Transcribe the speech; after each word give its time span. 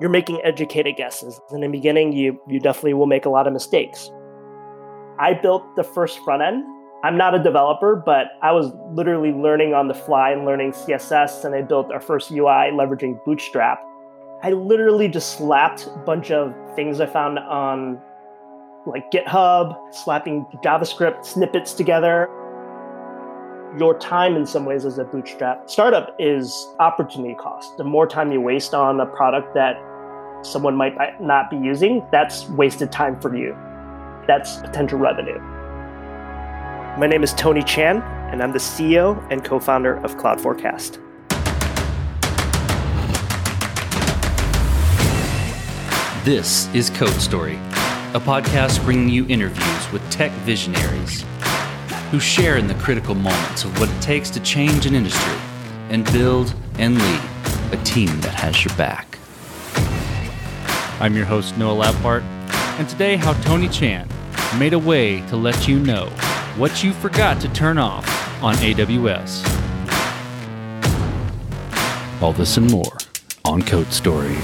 you're 0.00 0.10
making 0.10 0.40
educated 0.42 0.96
guesses. 0.96 1.40
In 1.52 1.60
the 1.60 1.68
beginning, 1.68 2.12
you, 2.12 2.40
you 2.48 2.58
definitely 2.58 2.94
will 2.94 3.06
make 3.06 3.26
a 3.26 3.30
lot 3.30 3.46
of 3.46 3.52
mistakes. 3.52 4.10
I 5.18 5.34
built 5.34 5.76
the 5.76 5.84
first 5.84 6.18
front 6.24 6.42
end. 6.42 6.64
I'm 7.04 7.16
not 7.16 7.34
a 7.34 7.42
developer, 7.42 7.96
but 7.96 8.28
I 8.42 8.52
was 8.52 8.72
literally 8.92 9.32
learning 9.32 9.74
on 9.74 9.88
the 9.88 9.94
fly 9.94 10.30
and 10.30 10.44
learning 10.44 10.72
CSS, 10.72 11.44
and 11.44 11.54
I 11.54 11.62
built 11.62 11.92
our 11.92 12.00
first 12.00 12.30
UI 12.30 12.70
leveraging 12.72 13.22
Bootstrap. 13.24 13.80
I 14.42 14.52
literally 14.52 15.08
just 15.08 15.36
slapped 15.36 15.86
a 15.86 15.98
bunch 15.98 16.30
of 16.30 16.54
things 16.74 17.00
I 17.00 17.06
found 17.06 17.38
on 17.38 18.00
like 18.86 19.10
GitHub, 19.10 19.76
slapping 19.92 20.46
JavaScript 20.64 21.26
snippets 21.26 21.74
together. 21.74 22.28
Your 23.78 23.98
time, 23.98 24.36
in 24.36 24.46
some 24.46 24.64
ways, 24.64 24.84
as 24.84 24.98
a 24.98 25.04
bootstrap 25.04 25.68
startup 25.70 26.16
is 26.18 26.66
opportunity 26.80 27.34
cost. 27.34 27.76
The 27.76 27.84
more 27.84 28.06
time 28.06 28.32
you 28.32 28.40
waste 28.40 28.74
on 28.74 28.98
a 28.98 29.06
product 29.06 29.54
that 29.54 29.76
someone 30.42 30.74
might 30.74 31.20
not 31.20 31.50
be 31.50 31.56
using, 31.56 32.06
that's 32.10 32.48
wasted 32.50 32.90
time 32.90 33.20
for 33.20 33.34
you. 33.36 33.56
That's 34.26 34.56
potential 34.58 34.98
revenue. 34.98 35.38
My 36.98 37.06
name 37.06 37.22
is 37.22 37.34
Tony 37.34 37.62
Chan, 37.62 38.02
and 38.32 38.42
I'm 38.42 38.52
the 38.52 38.58
CEO 38.58 39.26
and 39.30 39.44
co 39.44 39.58
founder 39.58 39.96
of 39.98 40.16
Cloud 40.16 40.40
Forecast. 40.40 40.98
This 46.24 46.72
is 46.74 46.90
Code 46.90 47.20
Story, 47.20 47.56
a 48.14 48.20
podcast 48.20 48.84
bringing 48.84 49.08
you 49.08 49.26
interviews 49.28 49.92
with 49.92 50.08
tech 50.10 50.30
visionaries 50.42 51.24
who 52.10 52.20
share 52.20 52.56
in 52.56 52.66
the 52.66 52.74
critical 52.74 53.14
moments 53.14 53.64
of 53.64 53.78
what 53.80 53.88
it 53.88 54.02
takes 54.02 54.30
to 54.30 54.40
change 54.40 54.84
an 54.84 54.94
industry 54.94 55.38
and 55.88 56.04
build 56.12 56.54
and 56.78 56.98
lead 56.98 57.20
a 57.72 57.82
team 57.84 58.20
that 58.20 58.34
has 58.34 58.64
your 58.64 58.74
back. 58.76 59.09
I'm 61.00 61.16
your 61.16 61.24
host, 61.24 61.56
Noah 61.56 61.86
Labhart, 61.86 62.20
and 62.78 62.86
today, 62.86 63.16
how 63.16 63.32
Tony 63.42 63.70
Chan 63.70 64.06
made 64.58 64.74
a 64.74 64.78
way 64.78 65.26
to 65.28 65.36
let 65.36 65.66
you 65.66 65.78
know 65.78 66.10
what 66.58 66.84
you 66.84 66.92
forgot 66.92 67.40
to 67.40 67.48
turn 67.54 67.78
off 67.78 68.06
on 68.42 68.54
AWS. 68.56 69.42
All 72.20 72.34
this 72.34 72.58
and 72.58 72.70
more 72.70 72.98
on 73.46 73.62
Code 73.62 73.90
Story. 73.90 74.36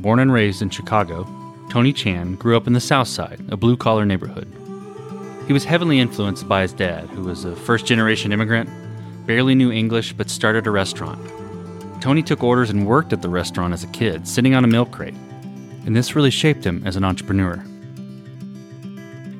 Born 0.00 0.18
and 0.18 0.32
raised 0.32 0.60
in 0.60 0.70
Chicago, 0.70 1.24
Tony 1.70 1.92
Chan 1.92 2.34
grew 2.34 2.56
up 2.56 2.66
in 2.66 2.72
the 2.72 2.80
South 2.80 3.06
Side, 3.06 3.40
a 3.48 3.56
blue 3.56 3.76
collar 3.76 4.04
neighborhood. 4.04 4.52
He 5.46 5.52
was 5.52 5.64
heavily 5.64 5.98
influenced 5.98 6.48
by 6.48 6.62
his 6.62 6.72
dad, 6.72 7.08
who 7.10 7.22
was 7.22 7.44
a 7.44 7.56
first 7.56 7.84
generation 7.84 8.32
immigrant, 8.32 8.70
barely 9.26 9.54
knew 9.54 9.72
English, 9.72 10.12
but 10.12 10.30
started 10.30 10.66
a 10.66 10.70
restaurant. 10.70 11.20
Tony 12.00 12.22
took 12.22 12.42
orders 12.42 12.70
and 12.70 12.86
worked 12.86 13.12
at 13.12 13.22
the 13.22 13.28
restaurant 13.28 13.72
as 13.72 13.84
a 13.84 13.88
kid, 13.88 14.26
sitting 14.26 14.54
on 14.54 14.64
a 14.64 14.68
milk 14.68 14.90
crate, 14.90 15.14
and 15.84 15.96
this 15.96 16.14
really 16.14 16.30
shaped 16.30 16.64
him 16.64 16.82
as 16.86 16.96
an 16.96 17.04
entrepreneur. 17.04 17.62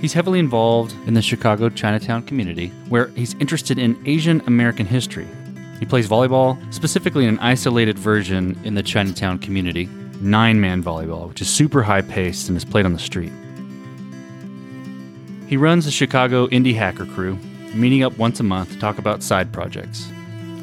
He's 0.00 0.12
heavily 0.12 0.40
involved 0.40 0.92
in 1.06 1.14
the 1.14 1.22
Chicago 1.22 1.68
Chinatown 1.68 2.24
community, 2.24 2.68
where 2.88 3.06
he's 3.08 3.34
interested 3.34 3.78
in 3.78 4.00
Asian 4.04 4.40
American 4.46 4.86
history. 4.86 5.28
He 5.78 5.86
plays 5.86 6.08
volleyball, 6.08 6.56
specifically 6.74 7.26
an 7.26 7.38
isolated 7.38 7.96
version 7.98 8.58
in 8.64 8.74
the 8.74 8.82
Chinatown 8.82 9.38
community, 9.38 9.86
nine 10.20 10.60
man 10.60 10.82
volleyball, 10.82 11.28
which 11.28 11.40
is 11.40 11.48
super 11.48 11.82
high 11.82 12.02
paced 12.02 12.48
and 12.48 12.56
is 12.56 12.64
played 12.64 12.84
on 12.84 12.92
the 12.92 12.98
street. 12.98 13.32
He 15.46 15.56
runs 15.56 15.84
the 15.84 15.90
Chicago 15.90 16.46
Indie 16.48 16.74
Hacker 16.74 17.06
Crew, 17.06 17.38
meeting 17.74 18.02
up 18.02 18.16
once 18.18 18.40
a 18.40 18.42
month 18.42 18.72
to 18.72 18.78
talk 18.78 18.98
about 18.98 19.22
side 19.22 19.52
projects. 19.52 20.08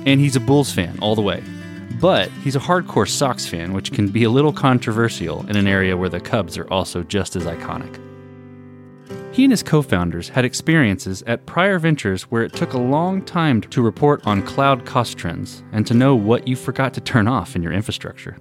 And 0.05 0.19
he's 0.19 0.36
a 0.36 0.39
Bulls 0.39 0.71
fan 0.71 0.97
all 1.02 1.16
the 1.16 1.21
way. 1.21 1.44
But 1.99 2.30
he's 2.44 2.55
a 2.55 2.59
hardcore 2.59 3.08
Sox 3.08 3.45
fan, 3.45 3.73
which 3.73 3.91
can 3.91 4.08
be 4.08 4.23
a 4.23 4.30
little 4.30 4.54
controversial 4.54 5.45
in 5.48 5.58
an 5.58 5.67
area 5.67 5.98
where 5.98 6.09
the 6.09 6.20
Cubs 6.20 6.58
are 6.58 6.71
also 6.71 7.04
just 7.04 7.36
as 7.36 7.43
iconic. 7.43 7.99
He 9.33 9.43
and 9.43 9.52
his 9.52 9.64
co 9.64 9.81
founders 9.81 10.30
had 10.30 10.45
experiences 10.45 11.23
at 11.27 11.45
prior 11.45 11.77
ventures 11.77 12.23
where 12.23 12.43
it 12.43 12.54
took 12.54 12.73
a 12.73 12.80
long 12.80 13.21
time 13.21 13.61
to 13.61 13.81
report 13.81 14.25
on 14.25 14.45
cloud 14.45 14.86
cost 14.86 15.17
trends 15.17 15.64
and 15.71 15.86
to 15.87 15.93
know 15.93 16.15
what 16.15 16.48
you 16.48 16.55
forgot 16.55 16.93
to 16.95 17.02
turn 17.02 17.27
off 17.27 17.55
in 17.55 17.64
your 17.64 17.73
infrastructure. 17.73 18.37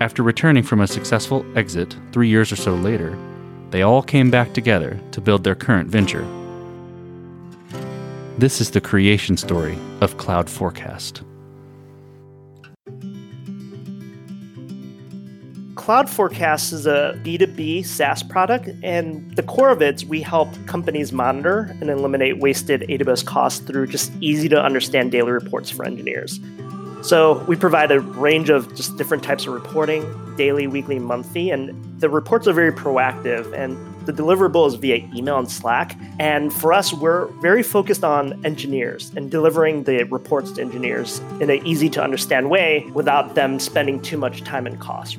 After 0.00 0.22
returning 0.22 0.62
from 0.62 0.80
a 0.80 0.86
successful 0.86 1.46
exit 1.56 1.96
three 2.12 2.28
years 2.28 2.52
or 2.52 2.56
so 2.56 2.74
later, 2.74 3.16
they 3.70 3.82
all 3.82 4.02
came 4.02 4.30
back 4.30 4.52
together 4.52 5.00
to 5.12 5.20
build 5.20 5.44
their 5.44 5.54
current 5.54 5.88
venture. 5.88 6.26
This 8.38 8.60
is 8.60 8.70
the 8.70 8.80
creation 8.80 9.36
story 9.36 9.78
of 10.00 10.18
Cloud 10.18 10.48
Forecast. 10.48 11.22
Cloud 15.74 16.10
Forecast 16.10 16.72
is 16.72 16.86
a 16.86 17.18
B2B 17.22 17.86
SaaS 17.86 18.22
product, 18.22 18.68
and 18.82 19.30
the 19.36 19.42
core 19.44 19.70
of 19.70 19.80
it 19.80 19.94
is 19.94 20.04
we 20.04 20.20
help 20.20 20.48
companies 20.66 21.12
monitor 21.12 21.76
and 21.80 21.88
eliminate 21.90 22.40
wasted 22.40 22.80
AWS 22.88 23.24
costs 23.24 23.60
through 23.60 23.86
just 23.86 24.10
easy 24.20 24.48
to 24.48 24.60
understand 24.60 25.12
daily 25.12 25.30
reports 25.30 25.70
for 25.70 25.84
engineers. 25.84 26.40
So 27.06 27.44
we 27.46 27.54
provide 27.54 27.92
a 27.92 28.00
range 28.00 28.50
of 28.50 28.74
just 28.74 28.96
different 28.96 29.22
types 29.22 29.46
of 29.46 29.52
reporting, 29.52 30.34
daily, 30.34 30.66
weekly, 30.66 30.98
monthly, 30.98 31.50
and 31.50 32.00
the 32.00 32.08
reports 32.08 32.48
are 32.48 32.52
very 32.52 32.72
proactive 32.72 33.52
and 33.52 33.76
the 34.06 34.12
deliverable 34.12 34.66
is 34.66 34.74
via 34.74 34.96
email 35.14 35.38
and 35.38 35.48
Slack. 35.48 35.96
And 36.18 36.52
for 36.52 36.72
us, 36.72 36.92
we're 36.92 37.26
very 37.40 37.62
focused 37.62 38.02
on 38.02 38.44
engineers 38.44 39.12
and 39.14 39.30
delivering 39.30 39.84
the 39.84 40.02
reports 40.02 40.50
to 40.52 40.60
engineers 40.60 41.20
in 41.40 41.48
an 41.48 41.64
easy 41.64 41.88
to 41.90 42.02
understand 42.02 42.50
way 42.50 42.84
without 42.92 43.36
them 43.36 43.60
spending 43.60 44.02
too 44.02 44.18
much 44.18 44.42
time 44.42 44.66
and 44.66 44.80
cost. 44.80 45.16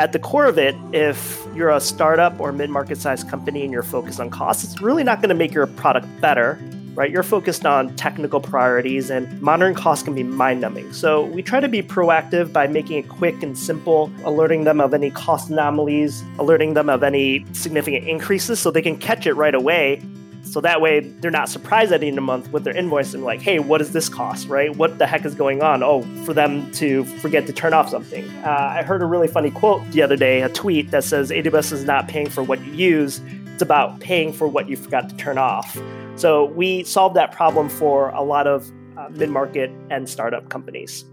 At 0.00 0.12
the 0.12 0.18
core 0.18 0.46
of 0.46 0.58
it, 0.58 0.74
if 0.92 1.46
you're 1.54 1.70
a 1.70 1.80
startup 1.80 2.40
or 2.40 2.50
mid 2.50 2.68
market 2.68 2.98
sized 2.98 3.28
company 3.28 3.62
and 3.62 3.72
you're 3.72 3.84
focused 3.84 4.18
on 4.18 4.28
costs, 4.30 4.64
it's 4.64 4.80
really 4.80 5.04
not 5.04 5.20
going 5.20 5.28
to 5.28 5.36
make 5.36 5.54
your 5.54 5.68
product 5.68 6.08
better 6.20 6.58
right? 6.98 7.12
You're 7.12 7.22
focused 7.22 7.64
on 7.64 7.94
technical 7.94 8.40
priorities, 8.40 9.08
and 9.08 9.40
monitoring 9.40 9.76
costs 9.76 10.02
can 10.02 10.16
be 10.16 10.24
mind 10.24 10.60
numbing. 10.60 10.92
So 10.92 11.26
we 11.26 11.42
try 11.42 11.60
to 11.60 11.68
be 11.68 11.80
proactive 11.80 12.52
by 12.52 12.66
making 12.66 12.98
it 12.98 13.08
quick 13.08 13.40
and 13.40 13.56
simple, 13.56 14.10
alerting 14.24 14.64
them 14.64 14.80
of 14.80 14.92
any 14.92 15.12
cost 15.12 15.48
anomalies, 15.48 16.24
alerting 16.40 16.74
them 16.74 16.90
of 16.90 17.04
any 17.04 17.46
significant 17.52 18.08
increases 18.08 18.58
so 18.58 18.72
they 18.72 18.82
can 18.82 18.98
catch 18.98 19.28
it 19.28 19.34
right 19.34 19.54
away. 19.54 20.02
So 20.42 20.60
that 20.62 20.80
way 20.80 20.98
they're 20.98 21.30
not 21.30 21.48
surprised 21.48 21.92
at 21.92 22.00
the 22.00 22.08
end 22.08 22.18
of 22.18 22.22
the 22.22 22.26
month 22.26 22.50
with 22.50 22.64
their 22.64 22.76
invoice 22.76 23.14
and 23.14 23.22
like, 23.22 23.42
hey, 23.42 23.60
what 23.60 23.78
does 23.78 23.92
this 23.92 24.08
cost, 24.08 24.48
right? 24.48 24.74
What 24.74 24.98
the 24.98 25.06
heck 25.06 25.24
is 25.24 25.36
going 25.36 25.62
on? 25.62 25.84
Oh, 25.84 26.02
for 26.24 26.34
them 26.34 26.68
to 26.72 27.04
forget 27.20 27.46
to 27.46 27.52
turn 27.52 27.74
off 27.74 27.90
something. 27.90 28.28
Uh, 28.44 28.72
I 28.76 28.82
heard 28.82 29.02
a 29.02 29.06
really 29.06 29.28
funny 29.28 29.52
quote 29.52 29.88
the 29.92 30.02
other 30.02 30.16
day, 30.16 30.42
a 30.42 30.48
tweet 30.48 30.90
that 30.90 31.04
says 31.04 31.30
AWS 31.30 31.70
is 31.70 31.84
not 31.84 32.08
paying 32.08 32.28
for 32.28 32.42
what 32.42 32.60
you 32.64 32.72
use, 32.72 33.20
it's 33.52 33.62
about 33.62 34.00
paying 34.00 34.32
for 34.32 34.48
what 34.48 34.68
you 34.68 34.76
forgot 34.76 35.08
to 35.10 35.16
turn 35.16 35.38
off. 35.38 35.78
So 36.18 36.46
we 36.46 36.82
solved 36.82 37.14
that 37.14 37.30
problem 37.30 37.68
for 37.68 38.08
a 38.08 38.22
lot 38.22 38.48
of 38.48 38.70
uh, 38.96 39.08
mid 39.10 39.30
market 39.30 39.70
and 39.88 40.08
startup 40.08 40.48
companies. 40.48 41.04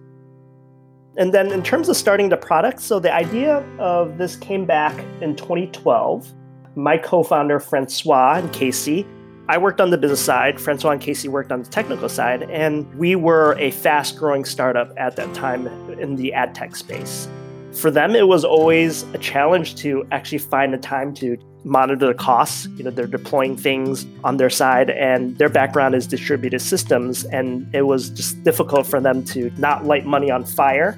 And 1.16 1.32
then 1.32 1.52
in 1.52 1.62
terms 1.62 1.88
of 1.90 1.96
starting 1.96 2.30
the 2.30 2.38
product, 2.38 2.82
so 2.82 3.00
the 3.00 3.14
idea 3.14 3.60
of 3.78 4.18
this 4.18 4.36
came 4.36 4.66
back 4.66 4.98
in 5.22 5.36
2012. 5.36 6.34
My 6.76 6.98
co 6.98 7.22
founder, 7.22 7.60
Francois 7.60 8.34
and 8.34 8.52
Casey, 8.52 9.06
I 9.48 9.60
worked 9.60 9.80
on 9.80 9.92
the 9.92 9.98
business 9.98 10.26
side, 10.26 10.60
Francois 10.60 10.94
and 10.94 11.02
Casey 11.02 11.28
worked 11.28 11.52
on 11.52 11.62
the 11.62 11.70
technical 11.70 12.10
side, 12.10 12.50
and 12.50 12.92
we 12.96 13.16
were 13.16 13.56
a 13.60 13.70
fast 13.70 14.18
growing 14.18 14.44
startup 14.44 14.92
at 14.98 15.16
that 15.18 15.32
time 15.36 15.68
in 16.00 16.16
the 16.16 16.34
ad 16.34 16.56
tech 16.56 16.76
space. 16.76 17.30
For 17.74 17.92
them, 17.92 18.16
it 18.16 18.28
was 18.28 18.44
always 18.44 19.04
a 19.14 19.20
challenge 19.20 19.76
to 19.78 20.04
actually 20.12 20.40
find 20.40 20.74
the 20.74 20.80
time 20.80 21.14
to 21.16 21.38
monitor 21.66 22.08
the 22.08 22.14
costs. 22.14 22.68
You 22.78 22.84
know, 22.84 22.92
they're 22.92 23.08
deploying 23.08 23.58
things 23.58 24.06
on 24.24 24.38
their 24.38 24.50
side, 24.50 24.90
and 24.92 25.38
their 25.38 25.50
background 25.50 25.96
is 25.96 26.08
distributed 26.08 26.62
systems, 26.62 27.26
and 27.26 27.68
it 27.74 27.84
was 27.84 28.10
just 28.10 28.42
difficult 28.44 28.86
for 28.86 29.02
them 29.02 29.24
to 29.26 29.52
not 29.58 29.86
light 29.86 30.06
money 30.06 30.32
on 30.32 30.46
fire. 30.46 30.98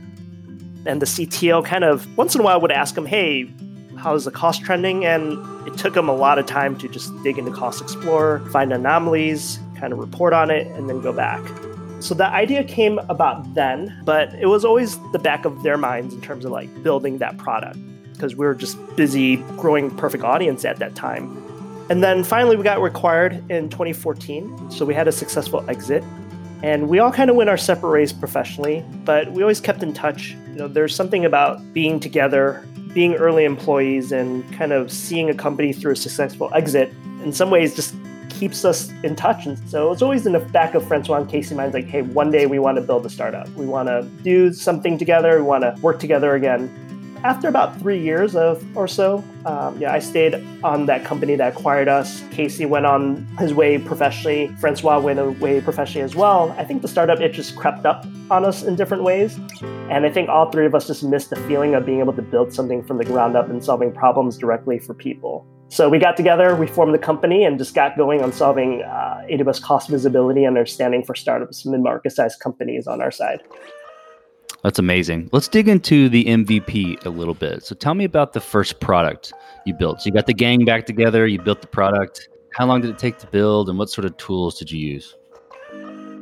And 0.86 1.02
the 1.02 1.06
CTO 1.06 1.66
kind 1.66 1.84
of 1.84 2.06
once 2.18 2.36
in 2.36 2.42
a 2.42 2.44
while 2.44 2.62
would 2.62 2.72
ask 2.72 2.96
them, 2.96 3.06
"Hey, 3.06 3.50
how's 3.98 4.26
the 4.26 4.32
cost 4.32 4.64
trending?" 4.64 5.06
And 5.06 5.38
it 5.68 5.78
took 5.78 5.94
them 5.94 6.10
a 6.10 6.16
lot 6.16 6.38
of 6.38 6.46
time 6.46 6.78
to 6.78 6.88
just 6.88 7.12
dig 7.24 7.38
into 7.38 7.52
Cost 7.52 7.82
Explorer, 7.82 8.40
find 8.52 8.72
anomalies, 8.72 9.60
kind 9.80 9.92
of 9.92 10.00
report 10.00 10.34
on 10.34 10.52
it, 10.52 10.68
and 10.76 10.90
then 10.90 11.02
go 11.02 11.12
back. 11.12 11.42
So 12.00 12.14
the 12.14 12.28
idea 12.28 12.64
came 12.64 13.00
about 13.10 13.56
then, 13.56 13.92
but 14.06 14.32
it 14.40 14.46
was 14.46 14.64
always 14.64 15.00
the 15.14 15.20
back 15.20 15.46
of 15.46 15.64
their 15.64 15.78
minds 15.78 16.14
in 16.14 16.22
terms 16.22 16.46
of 16.46 16.52
like 16.52 16.70
building 16.84 17.18
that 17.18 17.38
product 17.38 17.80
because 18.18 18.36
we 18.36 18.46
were 18.46 18.56
just 18.56 18.78
busy 18.96 19.38
growing 19.58 19.92
Perfect 19.92 20.24
Audience 20.24 20.66
at 20.66 20.78
that 20.80 20.96
time. 20.96 21.44
And 21.90 22.04
then 22.04 22.24
finally, 22.24 22.58
we 22.58 22.64
got 22.64 22.82
required 22.82 23.34
in 23.50 23.70
2014. 23.70 24.72
So 24.72 24.86
we 24.86 24.94
had 24.94 25.08
a 25.08 25.12
successful 25.12 25.64
exit. 25.70 26.04
And 26.64 26.90
we 26.90 26.98
all 26.98 27.12
kind 27.12 27.30
of 27.30 27.36
went 27.36 27.52
our 27.52 27.58
separate 27.58 27.92
ways 27.92 28.12
professionally, 28.12 28.84
but 29.06 29.32
we 29.32 29.44
always 29.44 29.62
kept 29.62 29.84
in 29.84 29.94
touch. 29.94 30.32
You 30.50 30.56
know, 30.56 30.68
there's 30.68 30.96
something 30.96 31.24
about 31.24 31.62
being 31.72 32.00
together, 32.00 32.66
being 32.94 33.14
early 33.14 33.46
employees, 33.46 34.12
and 34.12 34.52
kind 34.54 34.74
of 34.74 34.92
seeing 34.92 35.30
a 35.30 35.36
company 35.36 35.72
through 35.72 35.92
a 35.92 35.96
successful 35.96 36.50
exit. 36.56 36.92
In 37.24 37.32
some 37.32 37.52
ways, 37.52 37.76
just 37.76 37.94
keeps 38.30 38.66
us 38.66 38.92
in 39.04 39.16
touch. 39.16 39.46
And 39.46 39.58
so 39.70 39.92
it's 39.92 40.02
always 40.02 40.26
in 40.26 40.34
the 40.34 40.40
back 40.40 40.74
of 40.74 40.86
Francois 40.88 41.18
and 41.18 41.30
Casey 41.30 41.54
minds 41.54 41.76
like, 41.76 41.86
hey, 41.86 42.02
one 42.02 42.32
day 42.32 42.48
we 42.48 42.58
want 42.58 42.78
to 42.78 42.82
build 42.82 43.06
a 43.06 43.10
startup. 43.10 43.48
We 43.50 43.68
want 43.68 43.88
to 43.88 44.02
do 44.24 44.52
something 44.52 44.98
together. 44.98 45.38
We 45.38 45.44
want 45.44 45.62
to 45.62 45.80
work 45.82 46.00
together 46.00 46.34
again 46.34 46.87
after 47.24 47.48
about 47.48 47.80
three 47.80 48.00
years 48.00 48.36
of 48.36 48.64
or 48.78 48.88
so, 48.88 49.24
um, 49.46 49.80
yeah, 49.80 49.94
I 49.94 50.00
stayed 50.00 50.36
on 50.64 50.86
that 50.88 51.06
company 51.06 51.36
that 51.36 51.56
acquired 51.56 51.88
us. 51.88 52.24
Casey 52.32 52.66
went 52.66 52.86
on 52.86 53.26
his 53.40 53.54
way 53.54 53.78
professionally. 53.78 54.48
Francois 54.60 55.00
went 55.00 55.20
away 55.20 55.62
professionally 55.62 56.04
as 56.04 56.16
well. 56.16 56.56
I 56.58 56.64
think 56.64 56.82
the 56.82 56.88
startup 56.88 57.20
it 57.20 57.34
just 57.34 57.56
crept 57.56 57.86
up 57.86 58.06
on 58.30 58.46
us 58.46 58.64
in 58.64 58.76
different 58.76 59.04
ways, 59.04 59.40
and 59.90 60.06
I 60.06 60.12
think 60.12 60.30
all 60.30 60.52
three 60.52 60.66
of 60.66 60.76
us 60.76 60.88
just 60.88 61.04
missed 61.04 61.30
the 61.30 61.38
feeling 61.48 61.76
of 61.76 61.86
being 61.86 62.00
able 62.00 62.14
to 62.14 62.22
build 62.22 62.54
something 62.54 62.84
from 62.84 62.98
the 62.98 63.06
ground 63.06 63.36
up 63.36 63.50
and 63.50 63.64
solving 63.64 63.92
problems 63.92 64.38
directly 64.38 64.80
for 64.80 64.94
people. 64.94 65.46
So 65.70 65.90
we 65.90 66.00
got 66.00 66.16
together, 66.16 66.56
we 66.56 66.66
formed 66.66 66.94
the 66.94 67.00
company, 67.00 67.44
and 67.44 67.58
just 67.58 67.76
got 67.76 67.98
going 67.98 68.22
on 68.22 68.32
solving 68.32 68.84
uh, 68.84 69.26
AWS 69.30 69.62
cost 69.62 69.90
visibility 69.90 70.46
and 70.46 70.56
understanding 70.56 71.04
for 71.04 71.14
startups, 71.14 71.66
mid-market 71.66 72.14
sized 72.14 72.40
companies 72.40 72.88
on 72.88 73.02
our 73.02 73.12
side. 73.12 73.42
That's 74.64 74.80
amazing. 74.80 75.30
Let's 75.32 75.48
dig 75.48 75.68
into 75.68 76.10
the 76.10 76.26
MVP 76.26 77.06
a 77.06 77.10
little 77.10 77.34
bit. 77.34 77.64
So 77.64 77.76
tell 77.76 77.94
me 77.94 78.04
about 78.04 78.34
the 78.34 78.40
first 78.40 78.80
product 78.80 79.34
you 79.66 79.74
built. 79.74 80.02
So 80.02 80.08
you 80.08 80.14
got 80.14 80.26
the 80.26 80.34
gang 80.34 80.66
back 80.66 80.86
together, 80.86 81.28
you 81.28 81.40
built 81.40 81.62
the 81.62 81.68
product. 81.68 82.30
How 82.54 82.66
long 82.66 82.82
did 82.82 82.90
it 82.90 82.98
take 82.98 83.20
to 83.20 83.28
build 83.28 83.70
and 83.70 83.78
what 83.78 83.90
sort 83.90 84.06
of 84.06 84.18
tools 84.18 84.58
did 84.58 84.72
you 84.72 84.80
use? 84.80 85.16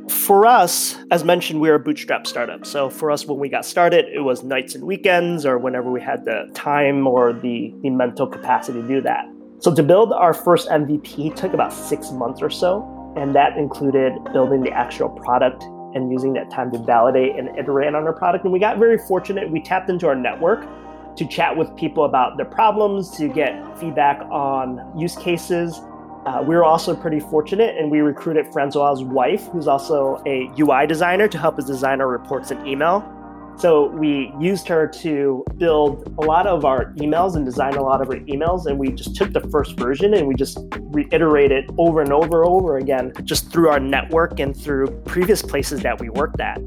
For 0.09 0.45
us, 0.45 0.97
as 1.11 1.23
mentioned, 1.23 1.61
we 1.61 1.69
are 1.69 1.75
a 1.75 1.79
bootstrap 1.79 2.27
startup. 2.27 2.65
So 2.65 2.89
for 2.89 3.09
us, 3.09 3.25
when 3.25 3.39
we 3.39 3.49
got 3.49 3.65
started, 3.65 4.05
it 4.13 4.19
was 4.19 4.43
nights 4.43 4.75
and 4.75 4.83
weekends 4.83 5.45
or 5.45 5.57
whenever 5.57 5.89
we 5.89 6.01
had 6.01 6.25
the 6.25 6.49
time 6.53 7.07
or 7.07 7.33
the, 7.33 7.73
the 7.81 7.89
mental 7.89 8.27
capacity 8.27 8.81
to 8.81 8.87
do 8.87 9.01
that. 9.01 9.25
So 9.59 9.73
to 9.73 9.81
build 9.81 10.11
our 10.13 10.33
first 10.33 10.69
MVP 10.69 11.35
took 11.35 11.53
about 11.53 11.73
six 11.73 12.11
months 12.11 12.41
or 12.41 12.49
so. 12.49 12.91
And 13.17 13.33
that 13.33 13.57
included 13.57 14.13
building 14.33 14.61
the 14.61 14.71
actual 14.71 15.09
product 15.09 15.63
and 15.95 16.11
using 16.11 16.33
that 16.33 16.51
time 16.51 16.71
to 16.71 16.77
validate 16.77 17.35
and 17.37 17.57
iterate 17.57 17.95
on 17.95 18.03
our 18.03 18.13
product. 18.13 18.43
And 18.43 18.53
we 18.53 18.59
got 18.59 18.77
very 18.77 18.97
fortunate. 18.97 19.49
We 19.49 19.61
tapped 19.61 19.89
into 19.89 20.07
our 20.07 20.15
network 20.15 20.67
to 21.15 21.25
chat 21.25 21.55
with 21.55 21.75
people 21.75 22.03
about 22.03 22.35
their 22.35 22.45
problems, 22.45 23.09
to 23.11 23.29
get 23.29 23.79
feedback 23.79 24.19
on 24.29 24.91
use 24.97 25.15
cases. 25.15 25.81
Uh, 26.25 26.43
we 26.45 26.55
were 26.55 26.65
also 26.65 26.95
pretty 26.95 27.19
fortunate 27.19 27.77
and 27.77 27.89
we 27.89 28.01
recruited 28.01 28.51
Francois's 28.51 29.03
wife, 29.03 29.47
who's 29.47 29.67
also 29.67 30.21
a 30.25 30.51
UI 30.59 30.85
designer, 30.85 31.27
to 31.27 31.37
help 31.37 31.57
us 31.57 31.65
design 31.65 32.01
our 32.01 32.07
reports 32.07 32.51
and 32.51 32.67
email. 32.67 33.09
So 33.57 33.87
we 33.87 34.33
used 34.39 34.67
her 34.67 34.85
to 34.87 35.45
build 35.57 36.13
a 36.17 36.21
lot 36.25 36.45
of 36.45 36.65
our 36.65 36.93
emails 36.95 37.35
and 37.35 37.45
design 37.45 37.75
a 37.75 37.83
lot 37.83 38.01
of 38.01 38.09
our 38.09 38.17
emails. 38.17 38.65
And 38.65 38.77
we 38.77 38.91
just 38.91 39.15
took 39.15 39.31
the 39.31 39.41
first 39.49 39.77
version 39.77 40.13
and 40.13 40.27
we 40.27 40.35
just 40.35 40.57
reiterated 40.73 41.69
over 41.77 42.01
and 42.01 42.11
over 42.11 42.43
and 42.43 42.51
over 42.51 42.77
again, 42.77 43.13
just 43.23 43.51
through 43.51 43.69
our 43.69 43.79
network 43.79 44.39
and 44.39 44.55
through 44.55 44.87
previous 45.05 45.41
places 45.41 45.81
that 45.81 45.99
we 45.99 46.09
worked 46.09 46.41
at. 46.41 46.59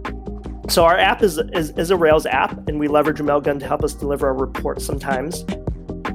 So 0.71 0.85
our 0.85 0.99
app 0.99 1.23
is, 1.23 1.39
is, 1.55 1.71
is 1.79 1.91
a 1.91 1.97
Rails 1.97 2.27
app, 2.27 2.69
and 2.69 2.79
we 2.79 2.89
leverage 2.89 3.19
Mailgun 3.19 3.59
to 3.61 3.67
help 3.67 3.83
us 3.83 3.95
deliver 3.95 4.27
our 4.27 4.35
reports 4.35 4.85
sometimes 4.85 5.45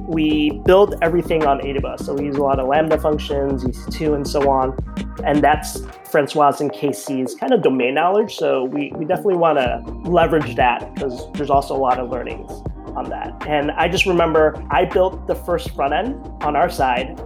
we 0.04 0.60
build 0.64 0.96
everything 1.02 1.46
on 1.46 1.60
AWS. 1.60 2.04
So 2.04 2.14
we 2.14 2.24
use 2.26 2.36
a 2.36 2.42
lot 2.42 2.58
of 2.58 2.68
Lambda 2.68 2.98
functions, 2.98 3.64
EC2, 3.64 4.14
and 4.14 4.26
so 4.26 4.50
on. 4.50 4.76
And 5.24 5.42
that's 5.42 5.80
Francois 6.10 6.56
and 6.60 6.72
Casey's 6.72 7.34
kind 7.34 7.52
of 7.52 7.62
domain 7.62 7.94
knowledge. 7.94 8.36
So 8.36 8.64
we, 8.64 8.92
we 8.96 9.04
definitely 9.04 9.36
want 9.36 9.58
to 9.58 10.10
leverage 10.10 10.56
that 10.56 10.94
because 10.94 11.30
there's 11.32 11.50
also 11.50 11.74
a 11.74 11.78
lot 11.78 11.98
of 11.98 12.10
learnings 12.10 12.50
on 12.94 13.08
that. 13.08 13.46
And 13.46 13.70
I 13.72 13.88
just 13.88 14.06
remember 14.06 14.62
I 14.70 14.84
built 14.84 15.26
the 15.26 15.34
first 15.34 15.74
front 15.74 15.94
end 15.94 16.14
on 16.42 16.54
our 16.54 16.70
side 16.70 17.20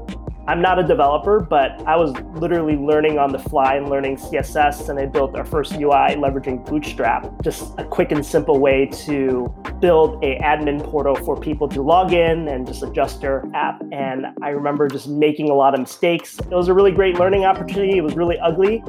I'm 0.48 0.62
not 0.62 0.78
a 0.78 0.82
developer, 0.82 1.40
but 1.40 1.86
I 1.86 1.94
was 1.94 2.18
literally 2.40 2.74
learning 2.74 3.18
on 3.18 3.32
the 3.32 3.38
fly 3.38 3.74
and 3.74 3.90
learning 3.90 4.16
CSS, 4.16 4.88
and 4.88 4.98
I 4.98 5.04
built 5.04 5.36
our 5.36 5.44
first 5.44 5.72
UI 5.74 6.16
leveraging 6.16 6.64
Bootstrap. 6.64 7.42
Just 7.42 7.78
a 7.78 7.84
quick 7.84 8.12
and 8.12 8.24
simple 8.24 8.58
way 8.58 8.86
to 9.04 9.54
build 9.80 10.22
a 10.24 10.38
admin 10.40 10.82
portal 10.84 11.14
for 11.14 11.38
people 11.38 11.68
to 11.68 11.82
log 11.82 12.12
in 12.12 12.48
and 12.48 12.66
just 12.66 12.82
adjust 12.82 13.20
their 13.20 13.44
app. 13.54 13.82
And 13.92 14.26
I 14.42 14.50
remember 14.50 14.88
just 14.88 15.08
making 15.08 15.50
a 15.50 15.54
lot 15.54 15.74
of 15.74 15.80
mistakes. 15.80 16.38
It 16.38 16.50
was 16.50 16.68
a 16.68 16.74
really 16.74 16.92
great 16.92 17.16
learning 17.16 17.44
opportunity. 17.44 17.98
It 17.98 18.02
was 18.02 18.16
really 18.16 18.38
ugly, 18.38 18.82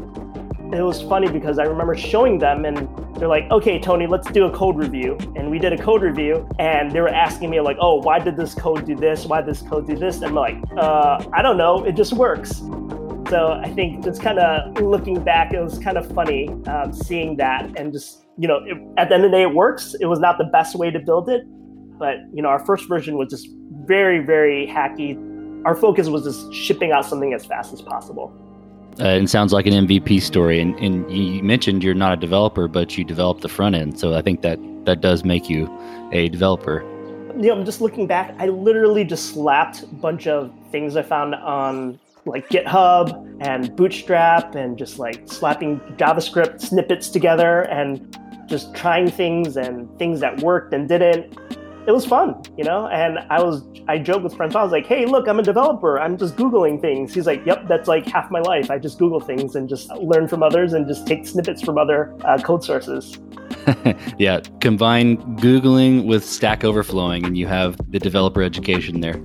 it 0.72 0.84
was 0.84 1.02
funny 1.02 1.28
because 1.32 1.58
I 1.58 1.64
remember 1.64 1.96
showing 1.96 2.38
them 2.38 2.64
and 2.64 2.88
they're 3.16 3.28
like, 3.28 3.50
okay, 3.50 3.80
Tony, 3.80 4.06
let's 4.06 4.30
do 4.30 4.46
a 4.46 4.52
code 4.52 4.78
review. 4.78 5.18
And 5.36 5.50
we 5.50 5.58
did 5.58 5.74
a 5.74 5.78
code 5.78 6.04
review 6.04 6.48
and 6.60 6.92
they 6.92 7.02
were 7.02 7.10
asking 7.10 7.50
me 7.50 7.60
like, 7.60 7.78
oh, 7.82 7.96
why 7.96 8.20
did 8.20 8.38
this 8.38 8.54
code 8.54 8.86
do 8.86 8.96
this? 8.96 9.26
Why 9.26 9.42
did 9.42 9.50
this 9.50 9.64
code 9.64 9.88
do 9.88 9.96
this? 9.96 10.18
And 10.18 10.26
I'm 10.26 10.36
like, 10.36 10.58
uh, 10.78 11.26
I 11.34 11.42
don't 11.42 11.58
know. 11.58 11.84
It 11.86 11.94
just 11.94 12.14
works. 12.14 12.62
So 13.30 13.52
I 13.64 13.70
think 13.70 14.04
just 14.04 14.24
kind 14.24 14.40
of 14.40 14.82
looking 14.82 15.24
back, 15.24 15.54
it 15.54 15.62
was 15.62 15.78
kind 15.78 15.98
of 16.00 16.12
funny 16.14 16.50
um, 16.66 16.92
seeing 16.92 17.38
that 17.38 17.70
and 17.78 17.94
just, 17.94 18.26
you 18.40 18.48
know, 18.48 18.58
it, 18.66 18.76
at 18.98 19.10
the 19.10 19.16
end 19.16 19.26
of 19.26 19.30
the 19.32 19.38
day, 19.38 19.44
it 19.44 19.54
works. 19.54 19.96
It 20.00 20.08
was 20.08 20.20
not 20.20 20.40
the 20.40 20.46
best 20.46 20.76
way 20.76 20.90
to 20.90 21.00
build 21.00 21.30
it, 21.30 21.44
but, 22.00 22.18
you 22.34 22.42
know, 22.42 22.50
our 22.50 22.66
first 22.66 22.90
version 22.90 23.18
was 23.18 23.30
just 23.30 23.48
very, 23.86 24.20
very 24.20 24.66
hacky. 24.66 25.16
Our 25.64 25.76
focus 25.76 26.08
was 26.08 26.24
just 26.24 26.52
shipping 26.52 26.92
out 26.92 27.06
something 27.06 27.34
as 27.34 27.46
fast 27.46 27.72
as 27.72 27.84
possible. 27.84 28.34
Uh, 29.00 29.10
it 29.10 29.30
sounds 29.30 29.54
like 29.54 29.68
an 29.68 29.74
MVP 29.74 30.22
story. 30.24 30.60
And, 30.60 30.76
and 30.80 31.12
you 31.12 31.44
mentioned 31.44 31.84
you're 31.84 31.94
not 31.94 32.14
a 32.14 32.18
developer, 32.18 32.68
but 32.68 32.98
you 32.98 33.04
developed 33.04 33.42
the 33.42 33.50
front 33.50 33.76
end. 33.76 34.00
So 34.00 34.16
I 34.16 34.24
think 34.24 34.42
that 34.42 34.58
that 34.86 35.02
does 35.02 35.24
make 35.24 35.50
you 35.50 35.70
a 36.12 36.30
developer. 36.30 36.82
You 37.38 37.50
know, 37.50 37.60
I'm 37.60 37.66
just 37.66 37.80
looking 37.80 38.08
back. 38.08 38.36
I 38.40 38.48
literally 38.48 39.04
just 39.04 39.28
slapped 39.28 39.84
a 39.84 39.88
bunch 39.88 40.26
of 40.26 40.52
things 40.72 40.96
I 40.96 41.04
found 41.04 41.36
on 41.36 42.00
like 42.30 42.48
GitHub 42.50 43.38
and 43.42 43.76
Bootstrap 43.76 44.56
and 44.56 44.78
just 44.78 45.00
like 45.00 45.28
slapping 45.28 45.80
JavaScript 45.98 46.62
snippets 46.62 47.10
together 47.10 47.64
and 47.64 48.18
just 48.48 48.74
trying 48.74 49.10
things 49.10 49.58
and 49.58 49.88
things 50.00 50.20
that 50.20 50.42
worked 50.42 50.74
and 50.74 50.88
didn't 50.90 51.38
it 51.90 51.92
was 51.92 52.06
fun, 52.06 52.40
you 52.56 52.64
know. 52.64 52.88
And 52.88 53.18
I 53.32 53.42
was 53.42 53.64
I 53.88 53.98
joked 53.98 54.24
with 54.24 54.36
friends. 54.36 54.56
I 54.56 54.62
was 54.62 54.72
like, 54.72 54.86
"Hey, 54.86 55.06
look, 55.06 55.28
I'm 55.28 55.40
a 55.40 55.44
developer. 55.44 56.00
I'm 56.00 56.18
just 56.18 56.36
googling 56.36 56.80
things." 56.80 57.14
He's 57.16 57.26
like, 57.26 57.44
"Yep, 57.48 57.68
that's 57.68 57.88
like 57.88 58.06
half 58.06 58.30
my 58.30 58.42
life. 58.42 58.70
I 58.70 58.78
just 58.78 59.00
Google 59.00 59.20
things 59.20 59.56
and 59.56 59.68
just 59.68 59.90
learn 59.94 60.28
from 60.28 60.44
others 60.44 60.74
and 60.74 60.88
just 60.88 61.08
take 61.08 61.26
snippets 61.26 61.64
from 61.64 61.80
other 61.80 62.16
uh, 62.24 62.38
code 62.38 62.64
sources." 62.64 63.18
yeah, 64.20 64.42
combine 64.62 65.18
googling 65.38 66.06
with 66.06 66.24
Stack 66.24 66.64
Overflowing, 66.64 67.26
and 67.26 67.36
you 67.38 67.48
have 67.48 67.76
the 67.90 68.00
developer 68.00 68.44
education 68.44 69.00
there. 69.02 69.20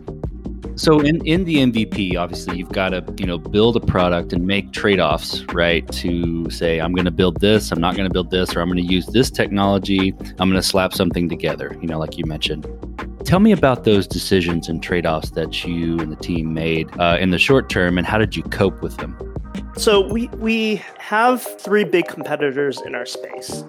So 0.77 1.01
in, 1.01 1.25
in 1.25 1.45
the 1.45 1.57
MVP, 1.57 2.17
obviously 2.17 2.59
you've 2.59 2.73
got 2.73 2.91
to, 2.91 3.05
you 3.17 3.27
know, 3.27 3.39
build 3.39 3.77
a 3.77 3.81
product 3.81 4.33
and 4.33 4.45
make 4.47 4.73
trade-offs, 4.73 5.45
right? 5.53 5.87
To 5.93 6.51
say, 6.51 6.81
I'm 6.81 6.93
going 6.93 7.05
to 7.05 7.13
build 7.13 7.41
this, 7.41 7.71
I'm 7.71 7.81
not 7.81 7.97
going 7.97 8.09
to 8.09 8.13
build 8.13 8.31
this, 8.31 8.57
or 8.57 8.61
I'm 8.61 8.69
going 8.69 8.85
to 8.85 8.93
use 8.93 9.07
this 9.07 9.31
technology, 9.31 10.15
I'm 10.39 10.51
going 10.51 10.61
to 10.61 10.63
slap 10.63 10.93
something 10.93 11.29
together, 11.29 11.77
you 11.81 11.87
know, 11.87 11.99
like 11.99 12.19
you 12.19 12.25
mentioned. 12.25 12.67
Tell 13.25 13.41
me 13.41 13.53
about 13.53 13.85
those 13.85 14.07
decisions 14.07 14.69
and 14.69 14.83
trade-offs 14.83 15.31
that 15.31 15.65
you 15.65 15.99
and 16.01 16.11
the 16.11 16.17
team 16.17 16.53
made 16.53 16.91
uh, 16.99 17.19
in 17.21 17.31
the 17.31 17.39
short 17.39 17.71
term, 17.71 17.97
and 17.97 18.07
how 18.07 18.19
did 18.19 18.37
you 18.37 18.43
cope 18.43 18.83
with 18.83 18.97
them? 18.99 19.17
So 19.77 20.07
we 20.13 20.29
we 20.39 20.83
have 20.99 21.43
three 21.43 21.85
big 21.85 22.07
competitors 22.07 22.81
in 22.83 22.95
our 22.95 23.07
space. 23.07 23.65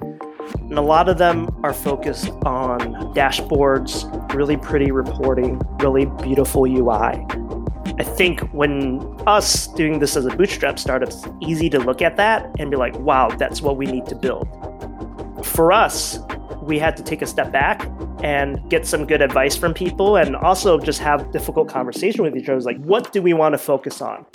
And 0.69 0.77
a 0.77 0.81
lot 0.81 1.09
of 1.09 1.17
them 1.17 1.49
are 1.63 1.73
focused 1.73 2.29
on 2.43 2.79
dashboards, 3.13 4.03
really 4.35 4.57
pretty 4.57 4.91
reporting, 4.91 5.61
really 5.79 6.05
beautiful 6.21 6.65
UI. 6.65 7.25
I 7.97 8.03
think 8.03 8.41
when 8.51 8.99
us 9.25 9.67
doing 9.67 9.99
this 9.99 10.17
as 10.17 10.25
a 10.25 10.35
bootstrap 10.35 10.77
startup, 10.77 11.09
it's 11.09 11.23
easy 11.41 11.69
to 11.69 11.79
look 11.79 12.01
at 12.01 12.17
that 12.17 12.53
and 12.59 12.69
be 12.69 12.77
like, 12.77 12.97
wow, 12.99 13.29
that's 13.29 13.61
what 13.61 13.77
we 13.77 13.85
need 13.85 14.05
to 14.07 14.15
build. 14.15 14.47
For 15.45 15.71
us, 15.71 16.19
we 16.61 16.77
had 16.77 16.97
to 16.97 17.03
take 17.03 17.21
a 17.21 17.27
step 17.27 17.51
back 17.51 17.89
and 18.23 18.69
get 18.69 18.85
some 18.85 19.05
good 19.05 19.21
advice 19.21 19.55
from 19.55 19.73
people 19.73 20.17
and 20.17 20.35
also 20.35 20.79
just 20.79 20.99
have 20.99 21.31
difficult 21.31 21.69
conversation 21.69 22.23
with 22.23 22.35
each 22.35 22.49
other. 22.49 22.59
Like, 22.61 22.83
what 22.83 23.13
do 23.13 23.21
we 23.21 23.33
want 23.33 23.53
to 23.53 23.57
focus 23.57 24.01
on? 24.01 24.25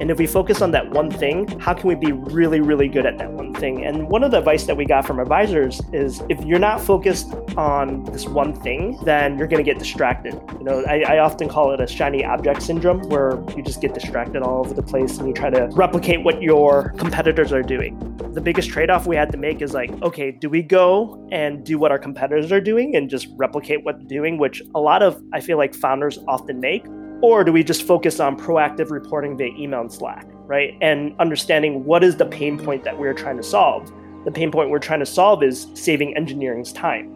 And 0.00 0.10
if 0.10 0.18
we 0.18 0.26
focus 0.26 0.62
on 0.62 0.70
that 0.70 0.90
one 0.90 1.10
thing, 1.10 1.46
how 1.60 1.74
can 1.74 1.86
we 1.86 1.94
be 1.94 2.12
really, 2.12 2.60
really 2.60 2.88
good 2.88 3.04
at 3.04 3.18
that 3.18 3.30
one 3.32 3.52
thing? 3.52 3.84
And 3.84 4.08
one 4.08 4.24
of 4.24 4.30
the 4.30 4.38
advice 4.38 4.64
that 4.64 4.76
we 4.76 4.86
got 4.86 5.06
from 5.06 5.20
advisors 5.20 5.82
is 5.92 6.22
if 6.30 6.42
you're 6.44 6.58
not 6.58 6.80
focused 6.80 7.32
on 7.56 8.04
this 8.04 8.26
one 8.26 8.54
thing, 8.54 8.98
then 9.04 9.36
you're 9.36 9.46
going 9.46 9.62
to 9.62 9.70
get 9.70 9.78
distracted. 9.78 10.40
You 10.58 10.64
know, 10.64 10.82
I, 10.88 11.02
I 11.02 11.18
often 11.18 11.50
call 11.50 11.72
it 11.72 11.80
a 11.80 11.86
shiny 11.86 12.24
object 12.24 12.62
syndrome 12.62 13.00
where 13.10 13.42
you 13.54 13.62
just 13.62 13.82
get 13.82 13.92
distracted 13.92 14.42
all 14.42 14.60
over 14.60 14.72
the 14.72 14.82
place 14.82 15.18
and 15.18 15.28
you 15.28 15.34
try 15.34 15.50
to 15.50 15.68
replicate 15.72 16.24
what 16.24 16.42
your 16.42 16.94
competitors 16.96 17.52
are 17.52 17.62
doing. 17.62 17.98
The 18.32 18.40
biggest 18.40 18.70
trade 18.70 18.90
off 18.90 19.06
we 19.06 19.16
had 19.16 19.30
to 19.32 19.38
make 19.38 19.60
is 19.60 19.74
like, 19.74 19.90
okay, 20.02 20.30
do 20.30 20.48
we 20.48 20.62
go 20.62 21.28
and 21.30 21.62
do 21.64 21.78
what 21.78 21.90
our 21.90 21.98
competitors 21.98 22.52
are 22.52 22.60
doing 22.60 22.96
and 22.96 23.10
just 23.10 23.28
replicate 23.36 23.84
what 23.84 23.98
they're 23.98 24.06
doing, 24.06 24.38
which 24.38 24.62
a 24.74 24.80
lot 24.80 25.02
of, 25.02 25.22
I 25.32 25.40
feel 25.40 25.58
like, 25.58 25.74
founders 25.74 26.18
often 26.26 26.58
make? 26.60 26.86
Or 27.22 27.44
do 27.44 27.52
we 27.52 27.62
just 27.62 27.86
focus 27.86 28.18
on 28.18 28.38
proactive 28.38 28.90
reporting 28.90 29.36
via 29.36 29.52
email 29.56 29.82
and 29.82 29.92
Slack, 29.92 30.26
right? 30.46 30.76
And 30.80 31.14
understanding 31.18 31.84
what 31.84 32.02
is 32.02 32.16
the 32.16 32.24
pain 32.24 32.58
point 32.58 32.82
that 32.84 32.98
we're 32.98 33.12
trying 33.12 33.36
to 33.36 33.42
solve. 33.42 33.92
The 34.24 34.30
pain 34.30 34.50
point 34.50 34.70
we're 34.70 34.78
trying 34.78 35.00
to 35.00 35.06
solve 35.06 35.42
is 35.42 35.66
saving 35.74 36.16
engineering's 36.16 36.72
time. 36.72 37.14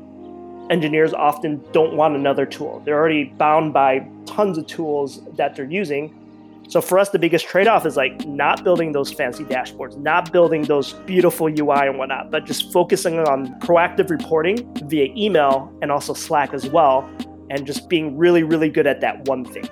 Engineers 0.71 1.15
often 1.15 1.63
don't 1.73 1.97
want 1.97 2.17
another 2.17 2.45
tool. 2.45 2.83
They're 2.85 2.99
already 2.99 3.25
bound 3.25 3.73
by 3.73 4.07
tons 4.27 4.59
of 4.59 4.67
tools 4.67 5.23
that 5.37 5.57
they're 5.57 5.71
using. 5.71 6.15
So 6.69 6.81
for 6.81 6.99
us, 6.99 7.11
the 7.11 7.19
biggest 7.19 7.47
trade 7.47 7.67
off 7.67 7.87
is 7.87 7.97
like 7.97 8.27
not 8.27 8.63
building 8.63 8.93
those 8.93 9.13
fancy 9.13 9.45
dashboards, 9.45 9.97
not 9.99 10.33
building 10.33 10.63
those 10.63 10.93
beautiful 10.93 11.49
UI 11.49 11.89
and 11.89 11.99
whatnot, 11.99 12.31
but 12.31 12.45
just 12.45 12.73
focusing 12.73 13.19
on 13.21 13.59
proactive 13.61 14.11
reporting 14.11 14.71
via 14.87 15.13
email 15.15 15.73
and 15.83 15.91
also 15.91 16.13
Slack 16.15 16.53
as 16.55 16.67
well, 16.67 17.11
and 17.51 17.67
just 17.67 17.89
being 17.89 18.17
really, 18.17 18.43
really 18.43 18.71
good 18.71 18.87
at 18.87 19.01
that 19.03 19.27
one 19.29 19.45
thing. 19.45 19.69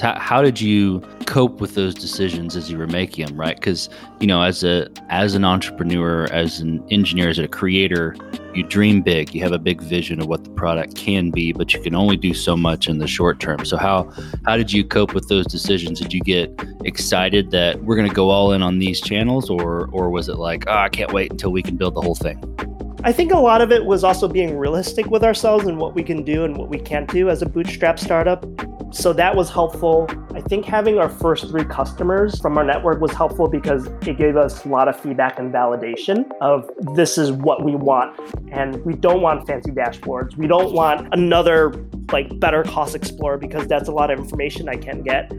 How, 0.00 0.42
did 0.42 0.60
you 0.60 1.00
cope 1.26 1.60
with 1.60 1.74
those 1.74 1.94
decisions 1.94 2.56
as 2.56 2.70
you 2.70 2.78
were 2.78 2.86
making 2.86 3.26
them? 3.26 3.36
Right, 3.36 3.56
because 3.56 3.88
you 4.20 4.26
know, 4.26 4.42
as 4.42 4.64
a 4.64 4.88
as 5.08 5.34
an 5.34 5.44
entrepreneur, 5.44 6.24
as 6.32 6.60
an 6.60 6.84
engineer, 6.90 7.28
as 7.28 7.38
a 7.38 7.48
creator, 7.48 8.16
you 8.54 8.62
dream 8.62 9.02
big. 9.02 9.34
You 9.34 9.42
have 9.42 9.52
a 9.52 9.58
big 9.58 9.80
vision 9.80 10.20
of 10.20 10.26
what 10.26 10.44
the 10.44 10.50
product 10.50 10.96
can 10.96 11.30
be, 11.30 11.52
but 11.52 11.74
you 11.74 11.80
can 11.80 11.94
only 11.94 12.16
do 12.16 12.34
so 12.34 12.56
much 12.56 12.88
in 12.88 12.98
the 12.98 13.06
short 13.06 13.40
term. 13.40 13.64
So 13.64 13.76
how 13.76 14.10
how 14.44 14.56
did 14.56 14.72
you 14.72 14.84
cope 14.84 15.14
with 15.14 15.28
those 15.28 15.46
decisions? 15.46 16.00
Did 16.00 16.12
you 16.12 16.20
get 16.20 16.52
excited 16.84 17.50
that 17.50 17.82
we're 17.84 17.96
going 17.96 18.08
to 18.08 18.14
go 18.14 18.30
all 18.30 18.52
in 18.52 18.62
on 18.62 18.78
these 18.78 19.00
channels, 19.00 19.50
or 19.50 19.88
or 19.92 20.10
was 20.10 20.28
it 20.28 20.36
like, 20.36 20.64
oh, 20.66 20.72
I 20.72 20.88
can't 20.88 21.12
wait 21.12 21.30
until 21.30 21.50
we 21.50 21.62
can 21.62 21.76
build 21.76 21.94
the 21.94 22.02
whole 22.02 22.14
thing? 22.14 22.73
I 23.06 23.12
think 23.12 23.32
a 23.32 23.38
lot 23.38 23.60
of 23.60 23.70
it 23.70 23.84
was 23.84 24.02
also 24.02 24.26
being 24.26 24.56
realistic 24.56 25.10
with 25.10 25.22
ourselves 25.22 25.66
and 25.66 25.76
what 25.76 25.94
we 25.94 26.02
can 26.02 26.24
do 26.24 26.44
and 26.44 26.56
what 26.56 26.70
we 26.70 26.78
can't 26.78 27.06
do 27.10 27.28
as 27.28 27.42
a 27.42 27.46
bootstrap 27.46 27.98
startup. 27.98 28.46
So 28.94 29.12
that 29.12 29.36
was 29.36 29.50
helpful. 29.50 30.08
I 30.34 30.40
think 30.40 30.64
having 30.64 30.98
our 30.98 31.10
first 31.10 31.50
three 31.50 31.66
customers 31.66 32.40
from 32.40 32.56
our 32.56 32.64
network 32.64 33.02
was 33.02 33.12
helpful 33.12 33.46
because 33.46 33.88
it 34.06 34.16
gave 34.16 34.38
us 34.38 34.64
a 34.64 34.68
lot 34.68 34.88
of 34.88 34.98
feedback 34.98 35.38
and 35.38 35.52
validation 35.52 36.24
of 36.40 36.70
this 36.94 37.18
is 37.18 37.30
what 37.30 37.62
we 37.62 37.76
want. 37.76 38.18
And 38.50 38.82
we 38.86 38.94
don't 38.94 39.20
want 39.20 39.46
fancy 39.46 39.70
dashboards. 39.70 40.38
We 40.38 40.46
don't 40.46 40.72
want 40.72 41.12
another 41.12 41.74
like 42.10 42.40
better 42.40 42.62
cost 42.62 42.94
explorer 42.94 43.36
because 43.36 43.66
that's 43.66 43.88
a 43.90 43.92
lot 43.92 44.10
of 44.10 44.18
information 44.18 44.66
I 44.66 44.76
can 44.76 45.02
get. 45.02 45.30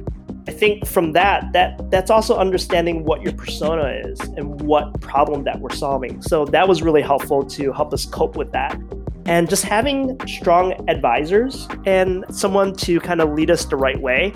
Think 0.57 0.85
from 0.85 1.11
that, 1.13 1.51
that 1.53 1.91
that's 1.91 2.09
also 2.09 2.37
understanding 2.37 3.03
what 3.03 3.21
your 3.21 3.33
persona 3.33 4.01
is 4.05 4.19
and 4.21 4.61
what 4.61 4.99
problem 5.01 5.43
that 5.43 5.59
we're 5.59 5.75
solving. 5.75 6.21
So 6.21 6.45
that 6.45 6.67
was 6.67 6.81
really 6.81 7.01
helpful 7.01 7.43
to 7.43 7.71
help 7.73 7.93
us 7.93 8.05
cope 8.05 8.35
with 8.35 8.51
that 8.53 8.79
and 9.25 9.49
just 9.49 9.63
having 9.63 10.17
strong 10.27 10.73
advisors 10.89 11.67
and 11.85 12.23
someone 12.29 12.75
to 12.75 12.99
kind 12.99 13.21
of 13.21 13.33
lead 13.33 13.49
us 13.49 13.65
the 13.65 13.75
right 13.75 13.99
way. 13.99 14.31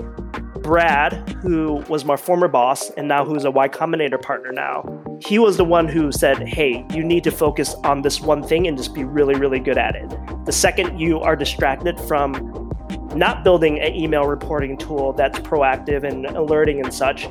Brad, 0.61 1.13
who 1.41 1.75
was 1.87 2.05
my 2.05 2.17
former 2.17 2.47
boss 2.47 2.89
and 2.91 3.07
now 3.07 3.23
who's 3.23 3.45
a 3.45 3.51
Y 3.51 3.69
Combinator 3.69 4.21
partner 4.21 4.51
now, 4.51 4.83
he 5.25 5.39
was 5.39 5.57
the 5.57 5.63
one 5.63 5.87
who 5.87 6.11
said, 6.11 6.47
Hey, 6.47 6.85
you 6.93 7.03
need 7.03 7.23
to 7.23 7.31
focus 7.31 7.75
on 7.83 8.01
this 8.01 8.19
one 8.19 8.43
thing 8.43 8.67
and 8.67 8.77
just 8.77 8.93
be 8.93 9.03
really, 9.03 9.35
really 9.35 9.59
good 9.59 9.77
at 9.77 9.95
it. 9.95 10.09
The 10.45 10.51
second 10.51 10.99
you 10.99 11.19
are 11.19 11.35
distracted 11.35 11.99
from 12.01 12.68
not 13.15 13.43
building 13.43 13.79
an 13.79 13.95
email 13.95 14.25
reporting 14.25 14.77
tool 14.77 15.13
that's 15.13 15.39
proactive 15.39 16.03
and 16.03 16.25
alerting 16.27 16.83
and 16.83 16.93
such, 16.93 17.27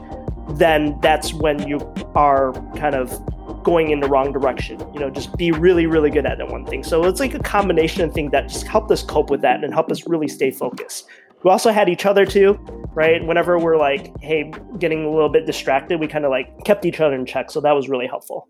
then 0.51 0.99
that's 1.01 1.33
when 1.35 1.67
you 1.69 1.79
are 2.15 2.53
kind 2.77 2.95
of 2.95 3.11
going 3.63 3.91
in 3.91 4.01
the 4.01 4.09
wrong 4.09 4.33
direction. 4.33 4.79
You 4.93 5.01
know, 5.01 5.11
just 5.11 5.37
be 5.37 5.53
really, 5.53 5.87
really 5.87 6.11
good 6.11 6.27
at 6.27 6.39
that 6.39 6.49
one 6.49 6.65
thing. 6.65 6.83
So 6.83 7.05
it's 7.05 7.21
like 7.21 7.35
a 7.35 7.39
combination 7.41 8.03
of 8.03 8.13
things 8.13 8.33
that 8.33 8.49
just 8.49 8.67
helped 8.67 8.91
us 8.91 9.03
cope 9.03 9.31
with 9.31 9.43
that 9.43 9.63
and 9.63 9.73
help 9.73 9.91
us 9.91 10.07
really 10.07 10.29
stay 10.29 10.51
focused. 10.51 11.07
We 11.45 11.51
also 11.51 11.71
had 11.71 11.89
each 11.89 12.05
other 12.05 12.27
too, 12.27 12.55
right? 12.95 13.25
Whenever 13.25 13.59
we're 13.59 13.77
like, 13.77 14.13
hey, 14.21 14.53
getting 14.79 15.05
a 15.05 15.11
little 15.11 15.29
bit 15.29 15.47
distracted, 15.47 16.01
we 16.01 16.09
kind 16.09 16.25
of 16.25 16.31
like 16.31 16.65
kept 16.65 16.85
each 16.85 17.01
other 17.01 17.15
in 17.15 17.27
check. 17.27 17.51
So 17.51 17.61
that 17.61 17.73
was 17.73 17.89
really 17.89 18.07
helpful. 18.07 18.49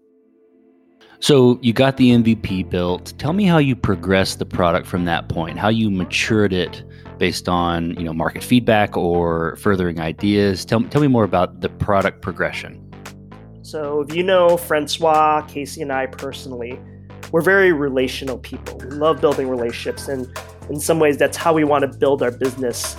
So 1.21 1.59
you 1.63 1.73
got 1.73 1.97
the 1.97 2.11
MVP 2.11 2.71
built. 2.71 3.13
Tell 3.19 3.33
me 3.33 3.45
how 3.45 3.59
you 3.59 3.75
progressed 3.75 4.39
the 4.39 4.47
product 4.47 4.87
from 4.87 5.05
that 5.07 5.29
point, 5.29 5.59
how 5.59 5.69
you 5.69 5.91
matured 5.91 6.53
it 6.53 6.85
based 7.19 7.49
on 7.49 7.95
you 7.95 8.05
know 8.05 8.13
market 8.13 8.43
feedback 8.43 8.97
or 8.97 9.57
furthering 9.57 10.01
ideas. 10.01 10.65
Tell, 10.65 10.83
tell 10.85 11.01
me 11.01 11.09
more 11.09 11.25
about 11.25 11.61
the 11.61 11.69
product 11.69 12.23
progression. 12.23 12.85
So, 13.63 14.01
if 14.01 14.15
you 14.15 14.23
know 14.23 14.57
Francois, 14.57 15.43
Casey, 15.43 15.83
and 15.83 15.93
I 15.93 16.07
personally, 16.07 16.81
we're 17.33 17.43
very 17.43 17.73
relational 17.73 18.39
people. 18.39 18.79
We 18.79 18.87
love 18.87 19.21
building 19.21 19.49
relationships, 19.49 20.09
and 20.09 20.27
in 20.71 20.81
some 20.81 20.99
ways, 20.99 21.17
that's 21.17 21.37
how 21.37 21.53
we 21.53 21.65
want 21.65 21.91
to 21.91 21.99
build 21.99 22.23
our 22.23 22.31
business. 22.31 22.97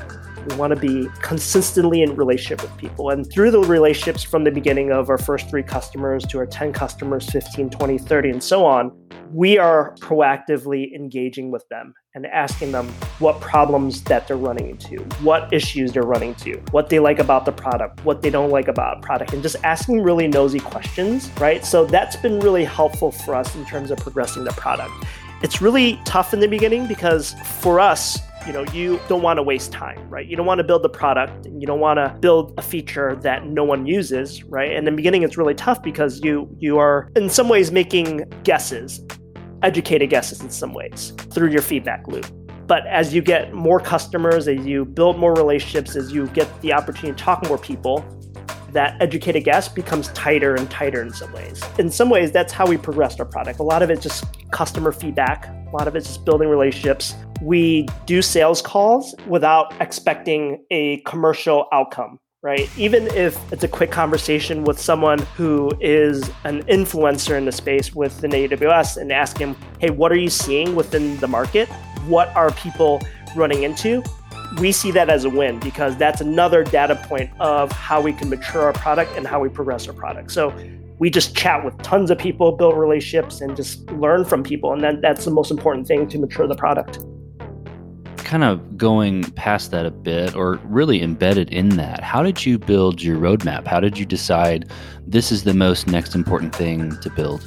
We 0.50 0.56
want 0.56 0.74
to 0.74 0.80
be 0.80 1.08
consistently 1.22 2.02
in 2.02 2.16
relationship 2.16 2.62
with 2.62 2.76
people. 2.78 3.12
And 3.12 3.30
through 3.32 3.52
the 3.52 3.60
relationships 3.60 4.24
from 4.24 4.44
the 4.44 4.52
beginning 4.52 4.92
of 4.92 5.10
our 5.10 5.18
first 5.18 5.50
three 5.50 5.64
customers 5.64 6.26
to 6.28 6.40
our 6.40 6.46
10 6.46 6.74
customers, 6.74 7.30
15, 7.30 7.70
20, 7.70 7.98
30, 7.98 8.30
and 8.30 8.44
so 8.44 8.66
on, 8.66 8.92
we 9.32 9.60
are 9.60 9.96
proactively 10.00 10.94
engaging 10.96 11.52
with 11.52 11.64
them 11.70 11.94
and 12.16 12.26
asking 12.26 12.72
them 12.72 12.88
what 13.20 13.40
problems 13.40 14.02
that 14.04 14.28
they're 14.28 14.38
running 14.38 14.72
into, 14.72 14.98
what 15.22 15.52
issues 15.54 15.92
they're 15.92 16.02
running 16.02 16.30
into, 16.30 16.60
what 16.72 16.90
they 16.90 16.98
like 16.98 17.20
about 17.20 17.46
the 17.46 17.52
product, 17.52 18.04
what 18.04 18.24
they 18.24 18.32
don't 18.32 18.50
like 18.50 18.68
about 18.68 19.04
product, 19.04 19.34
and 19.34 19.44
just 19.44 19.56
asking 19.64 20.02
really 20.02 20.28
nosy 20.28 20.60
questions, 20.60 21.30
right? 21.40 21.64
So 21.64 21.86
that's 21.86 22.16
been 22.16 22.40
really 22.40 22.66
helpful 22.66 23.12
for 23.12 23.36
us 23.36 23.56
in 23.56 23.66
terms 23.66 23.92
of 23.92 24.00
progressing 24.00 24.44
the 24.44 24.54
product. 24.54 24.94
It's 25.42 25.62
really 25.62 26.00
tough 26.06 26.34
in 26.34 26.40
the 26.40 26.48
beginning 26.48 26.88
because 26.88 27.34
for 27.62 27.80
us, 27.80 28.20
you 28.48 28.54
know 28.54 28.64
you 28.72 29.00
don't 29.10 29.22
want 29.22 29.38
to 29.38 29.44
waste 29.44 29.74
time 29.74 30.00
right 30.10 30.26
you 30.26 30.36
don't 30.38 30.46
want 30.46 30.60
to 30.60 30.64
build 30.64 30.82
the 30.82 30.90
product 30.90 31.46
you 31.58 31.68
don't 31.68 31.82
want 31.82 31.98
to 31.98 32.18
build 32.22 32.54
a 32.58 32.62
feature 32.62 33.18
that 33.18 33.46
no 33.46 33.66
one 33.66 33.86
uses 33.86 34.46
right 34.46 34.70
and 34.70 34.80
in 34.80 34.86
the 34.86 34.92
beginning 34.94 35.24
it's 35.24 35.38
really 35.38 35.54
tough 35.54 35.84
because 35.84 36.22
you 36.24 36.50
you 36.58 36.80
are 36.80 37.12
in 37.18 37.30
some 37.30 37.50
ways 37.50 37.70
making 37.70 38.24
guesses 38.46 39.06
educated 39.62 40.10
guesses 40.10 40.42
in 40.42 40.50
some 40.50 40.74
ways 40.74 41.14
through 41.32 41.50
your 41.50 41.62
feedback 41.62 42.08
loop. 42.08 42.26
But 42.68 42.86
as 42.88 43.14
you 43.14 43.22
get 43.22 43.54
more 43.54 43.80
customers, 43.80 44.48
as 44.48 44.66
you 44.66 44.86
build 44.86 45.18
more 45.18 45.34
relationships, 45.34 45.96
as 45.96 46.12
you 46.12 46.28
get 46.28 46.62
the 46.62 46.72
opportunity 46.74 47.18
to 47.18 47.24
talk 47.24 47.48
more 47.48 47.58
people, 47.58 48.06
that 48.74 49.02
educated 49.02 49.44
guess 49.44 49.68
becomes 49.68 50.10
tighter 50.10 50.56
and 50.56 50.70
tighter 50.70 51.02
in 51.02 51.12
some 51.14 51.32
ways. 51.34 51.62
In 51.78 51.90
some 51.90 52.10
ways, 52.10 52.32
that's 52.32 52.54
how 52.54 52.66
we 52.66 52.78
progressed 52.78 53.20
our 53.20 53.26
product. 53.26 53.60
A 53.60 53.64
lot 53.64 53.82
of 53.82 53.90
it's 53.90 54.04
just 54.04 54.26
customer 54.52 54.92
feedback, 54.92 55.48
a 55.48 55.76
lot 55.76 55.88
of 55.88 55.96
it's 55.96 56.08
just 56.08 56.26
building 56.26 56.50
relationships. 56.50 57.16
We 57.42 57.88
do 58.06 58.22
sales 58.22 58.62
calls 58.62 59.16
without 59.28 59.74
expecting 59.82 60.66
a 60.72 60.98
commercial 61.02 61.68
outcome 61.72 62.20
right? 62.42 62.70
Even 62.78 63.08
if 63.08 63.38
it's 63.52 63.66
a 63.66 63.68
quick 63.68 63.92
conversation 63.92 64.64
with 64.64 64.80
someone 64.80 65.20
who 65.36 65.72
is 65.82 66.30
an 66.46 66.64
influencer 66.64 67.38
in 67.38 67.46
the 67.46 67.52
space 67.52 67.94
within 67.94 68.32
AWS 68.32 68.96
and 68.96 69.12
ask 69.12 69.38
him, 69.38 69.58
hey, 69.80 69.90
what 69.90 70.12
are 70.12 70.18
you 70.18 70.30
seeing 70.30 70.74
within 70.74 71.18
the 71.18 71.28
market? 71.28 71.68
What 72.08 72.30
are 72.38 72.52
people 72.52 73.02
running 73.36 73.64
into? 73.64 74.02
We 74.58 74.72
see 74.72 74.92
that 74.92 75.10
as 75.10 75.26
a 75.26 75.30
win 75.30 75.60
because 75.60 75.96
that's 75.98 76.22
another 76.22 76.64
data 76.64 76.96
point 76.96 77.30
of 77.40 77.72
how 77.72 78.02
we 78.02 78.14
can 78.14 78.30
mature 78.30 78.64
our 78.64 78.74
product 78.74 79.16
and 79.16 79.28
how 79.28 79.40
we 79.40 79.50
progress 79.50 79.88
our 79.88 79.94
product. 79.94 80.32
So 80.32 80.54
we 80.98 81.10
just 81.10 81.36
chat 81.36 81.64
with 81.64 81.78
tons 81.82 82.12
of 82.12 82.18
people, 82.18 82.52
build 82.52 82.78
relationships, 82.78 83.42
and 83.42 83.56
just 83.56 83.90
learn 83.92 84.26
from 84.26 84.44
people. 84.44 84.74
And 84.74 84.84
then 84.84 85.02
that's 85.02 85.26
the 85.26 85.32
most 85.32 85.52
important 85.52 85.88
thing 85.88 86.08
to 86.10 86.20
mature 86.20 86.48
the 86.48 86.56
product 86.56 87.00
kind 88.30 88.44
of 88.44 88.78
going 88.78 89.24
past 89.32 89.72
that 89.72 89.88
a 89.88 89.92
bit 89.92 90.36
or 90.36 90.60
really 90.66 91.02
embedded 91.02 91.50
in 91.50 91.70
that, 91.70 92.04
how 92.04 92.22
did 92.22 92.46
you 92.46 92.60
build 92.60 93.02
your 93.02 93.18
roadmap? 93.18 93.66
How 93.66 93.80
did 93.80 93.98
you 93.98 94.06
decide 94.06 94.70
this 95.08 95.32
is 95.32 95.46
the 95.46 95.54
most 95.56 95.88
next 95.88 96.14
important 96.14 96.54
thing 96.54 96.96
to 97.00 97.10
build? 97.10 97.42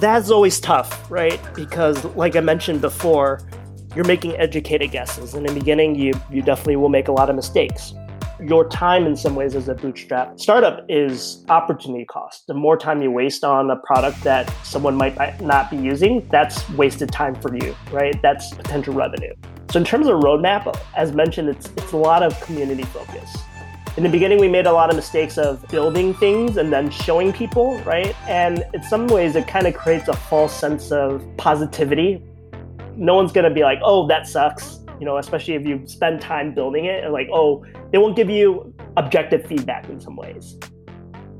That's 0.00 0.28
always 0.28 0.58
tough, 0.58 1.08
right? 1.08 1.40
Because, 1.54 2.04
like 2.16 2.34
I 2.34 2.40
mentioned 2.40 2.80
before, 2.80 3.42
you're 3.94 4.04
making 4.04 4.36
educated 4.36 4.90
guesses. 4.90 5.34
In 5.34 5.44
the 5.44 5.52
beginning, 5.52 5.94
you, 5.94 6.12
you 6.30 6.42
definitely 6.42 6.76
will 6.76 6.88
make 6.88 7.08
a 7.08 7.12
lot 7.12 7.30
of 7.30 7.36
mistakes 7.36 7.94
your 8.40 8.68
time 8.68 9.06
in 9.06 9.16
some 9.16 9.34
ways 9.34 9.54
as 9.54 9.68
a 9.68 9.74
bootstrap 9.74 10.38
startup 10.38 10.84
is 10.88 11.44
opportunity 11.48 12.04
cost. 12.04 12.46
The 12.46 12.54
more 12.54 12.76
time 12.76 13.00
you 13.00 13.10
waste 13.10 13.44
on 13.44 13.70
a 13.70 13.76
product 13.76 14.22
that 14.22 14.52
someone 14.64 14.96
might 14.96 15.40
not 15.40 15.70
be 15.70 15.76
using, 15.76 16.26
that's 16.30 16.68
wasted 16.70 17.10
time 17.10 17.34
for 17.36 17.56
you, 17.56 17.74
right? 17.90 18.20
That's 18.22 18.52
potential 18.52 18.92
revenue. 18.92 19.34
So 19.70 19.78
in 19.78 19.84
terms 19.84 20.08
of 20.08 20.20
roadmap, 20.20 20.78
as 20.96 21.12
mentioned, 21.12 21.48
it's 21.48 21.66
it's 21.76 21.92
a 21.92 21.96
lot 21.96 22.22
of 22.22 22.38
community 22.40 22.82
focus. 22.84 23.36
In 23.96 24.02
the 24.02 24.08
beginning, 24.08 24.40
we 24.40 24.48
made 24.48 24.66
a 24.66 24.72
lot 24.72 24.90
of 24.90 24.96
mistakes 24.96 25.38
of 25.38 25.66
building 25.68 26.14
things 26.14 26.56
and 26.56 26.72
then 26.72 26.90
showing 26.90 27.32
people, 27.32 27.78
right? 27.80 28.14
And 28.28 28.64
in 28.74 28.82
some 28.82 29.06
ways, 29.06 29.36
it 29.36 29.46
kind 29.46 29.68
of 29.68 29.74
creates 29.74 30.08
a 30.08 30.14
false 30.14 30.52
sense 30.52 30.90
of 30.90 31.24
positivity. 31.36 32.20
No 32.96 33.14
one's 33.14 33.32
to 33.32 33.50
be 33.50 33.62
like, 33.62 33.80
oh, 33.82 34.06
that 34.08 34.26
sucks 34.26 34.80
you 35.00 35.06
know, 35.06 35.18
especially 35.18 35.54
if 35.54 35.66
you 35.66 35.82
spend 35.86 36.20
time 36.20 36.54
building 36.54 36.86
it 36.86 37.04
and 37.04 37.12
like, 37.12 37.28
oh, 37.32 37.64
they 37.90 37.98
won't 37.98 38.16
give 38.16 38.30
you 38.30 38.74
objective 38.96 39.46
feedback 39.46 39.88
in 39.88 40.00
some 40.00 40.16
ways. 40.16 40.58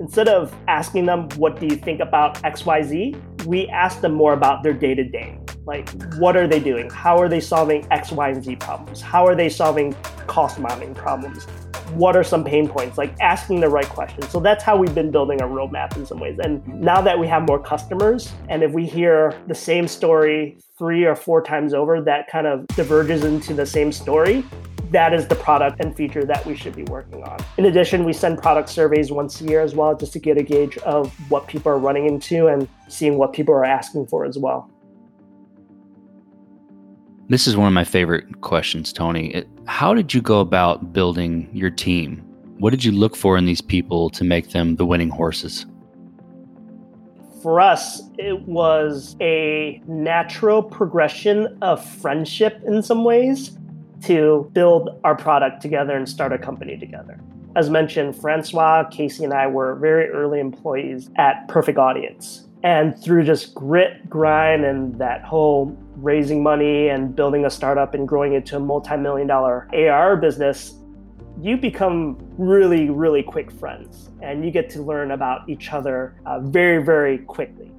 Instead 0.01 0.29
of 0.29 0.55
asking 0.67 1.07
them, 1.07 1.29
what 1.37 1.61
do 1.61 1.67
you 1.67 1.77
think 1.77 2.01
about 2.01 2.35
XYZ? 2.43 3.47
We 3.47 3.69
ask 3.69 4.01
them 4.01 4.13
more 4.13 4.33
about 4.33 4.63
their 4.63 4.73
day 4.73 4.95
to 4.95 5.05
day. 5.05 5.39
Like, 5.67 5.89
what 6.17 6.37
are 6.37 6.47
they 6.47 6.59
doing? 6.59 6.91
How 6.91 7.17
are 7.19 7.29
they 7.29 7.41
solving 7.41 7.87
X, 7.91 8.11
Y, 8.11 8.29
and 8.29 8.45
Z 8.45 8.57
problems? 8.57 9.01
How 9.01 9.25
are 9.25 9.35
they 9.35 9.49
solving 9.49 9.95
cost 10.27 10.59
modeling 10.59 10.95
problems? 10.95 11.47
What 11.93 12.17
are 12.17 12.25
some 12.25 12.45
pain 12.45 12.69
points? 12.69 12.99
Like 12.99 13.15
asking 13.21 13.61
the 13.61 13.69
right 13.69 13.89
questions. 13.89 14.29
So 14.31 14.41
that's 14.41 14.65
how 14.65 14.77
we've 14.77 14.95
been 14.95 15.11
building 15.11 15.41
our 15.43 15.49
roadmap 15.49 15.97
in 15.97 16.07
some 16.07 16.19
ways. 16.19 16.39
And 16.43 16.67
now 16.81 17.01
that 17.01 17.19
we 17.19 17.27
have 17.29 17.47
more 17.47 17.59
customers, 17.59 18.33
and 18.49 18.63
if 18.63 18.73
we 18.73 18.87
hear 18.87 19.39
the 19.47 19.55
same 19.55 19.87
story 19.87 20.59
three 20.77 21.05
or 21.05 21.15
four 21.15 21.43
times 21.43 21.73
over 21.75 22.01
that 22.01 22.29
kind 22.29 22.47
of 22.47 22.67
diverges 22.69 23.25
into 23.25 23.55
the 23.55 23.67
same 23.67 23.93
story, 23.93 24.45
that 24.91 25.13
is 25.13 25.27
the 25.27 25.35
product 25.35 25.81
and 25.81 25.97
feature 25.97 26.25
that 26.25 26.45
we 26.47 26.57
should 26.57 26.75
be 26.75 26.85
working 26.85 27.23
on. 27.25 27.39
In 27.59 27.67
addition, 27.67 28.05
we 28.05 28.13
send 28.13 28.39
product 28.39 28.69
surveys 28.69 29.11
once 29.11 29.41
a 29.41 29.45
year 29.45 29.61
as 29.61 29.75
well, 29.75 29.97
just 29.97 30.13
to 30.13 30.19
get 30.19 30.39
a 30.39 30.43
gauge 30.43 30.79
of 30.79 31.13
what 31.31 31.49
people 31.49 31.71
are 31.71 31.79
running 31.79 32.07
into 32.07 32.47
and 32.47 32.69
seeing 32.89 33.19
what 33.19 33.33
people 33.33 33.55
are 33.55 33.65
asking 33.65 34.07
for 34.07 34.25
as 34.25 34.39
well. 34.39 34.71
This 37.29 37.47
is 37.47 37.57
one 37.57 37.67
of 37.67 37.73
my 37.73 37.85
favorite 37.85 38.41
questions, 38.43 38.93
Tony. 38.93 39.45
How 39.67 39.95
did 39.95 40.13
you 40.13 40.21
go 40.21 40.41
about 40.41 40.93
building 40.93 41.49
your 41.53 41.71
team? 41.71 42.19
What 42.59 42.71
did 42.71 42.85
you 42.85 42.93
look 42.93 43.17
for 43.17 43.39
in 43.39 43.47
these 43.47 43.63
people 43.63 44.11
to 44.11 44.23
make 44.23 44.51
them 44.51 44.77
the 44.77 44.85
winning 44.85 45.09
horses? 45.09 45.65
For 47.43 47.61
us, 47.61 48.03
it 48.19 48.43
was 48.43 49.17
a 49.23 49.83
natural 49.87 50.63
progression 50.63 51.59
of 51.63 51.85
friendship 51.85 52.63
in 52.67 52.83
some 52.83 53.05
ways 53.05 53.59
to 54.03 54.51
build 54.53 55.01
our 55.03 55.17
product 55.17 55.63
together 55.63 55.97
and 55.97 56.07
start 56.07 56.33
a 56.33 56.39
company 56.39 56.77
together. 56.77 57.19
As 57.57 57.71
mentioned, 57.71 58.17
Francois, 58.17 58.85
Casey, 58.91 59.25
and 59.25 59.33
I 59.33 59.47
were 59.47 59.77
very 59.77 60.09
early 60.11 60.41
employees 60.41 61.09
at 61.17 61.49
Perfect 61.49 61.79
Audience. 61.79 62.47
And 62.63 62.99
through 62.99 63.25
just 63.25 63.55
grit, 63.55 64.09
grind, 64.11 64.65
and 64.65 64.99
that 64.99 65.23
whole 65.23 65.77
raising 65.97 66.43
money 66.43 66.89
and 66.89 67.15
building 67.15 67.45
a 67.45 67.51
startup 67.51 67.95
and 67.95 68.07
growing 68.07 68.35
it 68.35 68.47
to 68.47 68.57
a 68.57 68.61
multi 68.61 68.97
million 68.97 69.27
dollar 69.27 69.69
AR 69.73 70.17
business, 70.17 70.75
you 71.41 71.57
become 71.57 72.17
really, 72.39 72.91
really 72.91 73.23
quick 73.23 73.51
friends 73.51 74.11
and 74.23 74.45
you 74.45 74.51
get 74.51 74.71
to 74.71 74.83
learn 74.83 75.11
about 75.11 75.49
each 75.49 75.73
other 75.73 76.17
uh, 76.27 76.41
very, 76.41 76.83
very 76.83 77.19
quickly. 77.19 77.71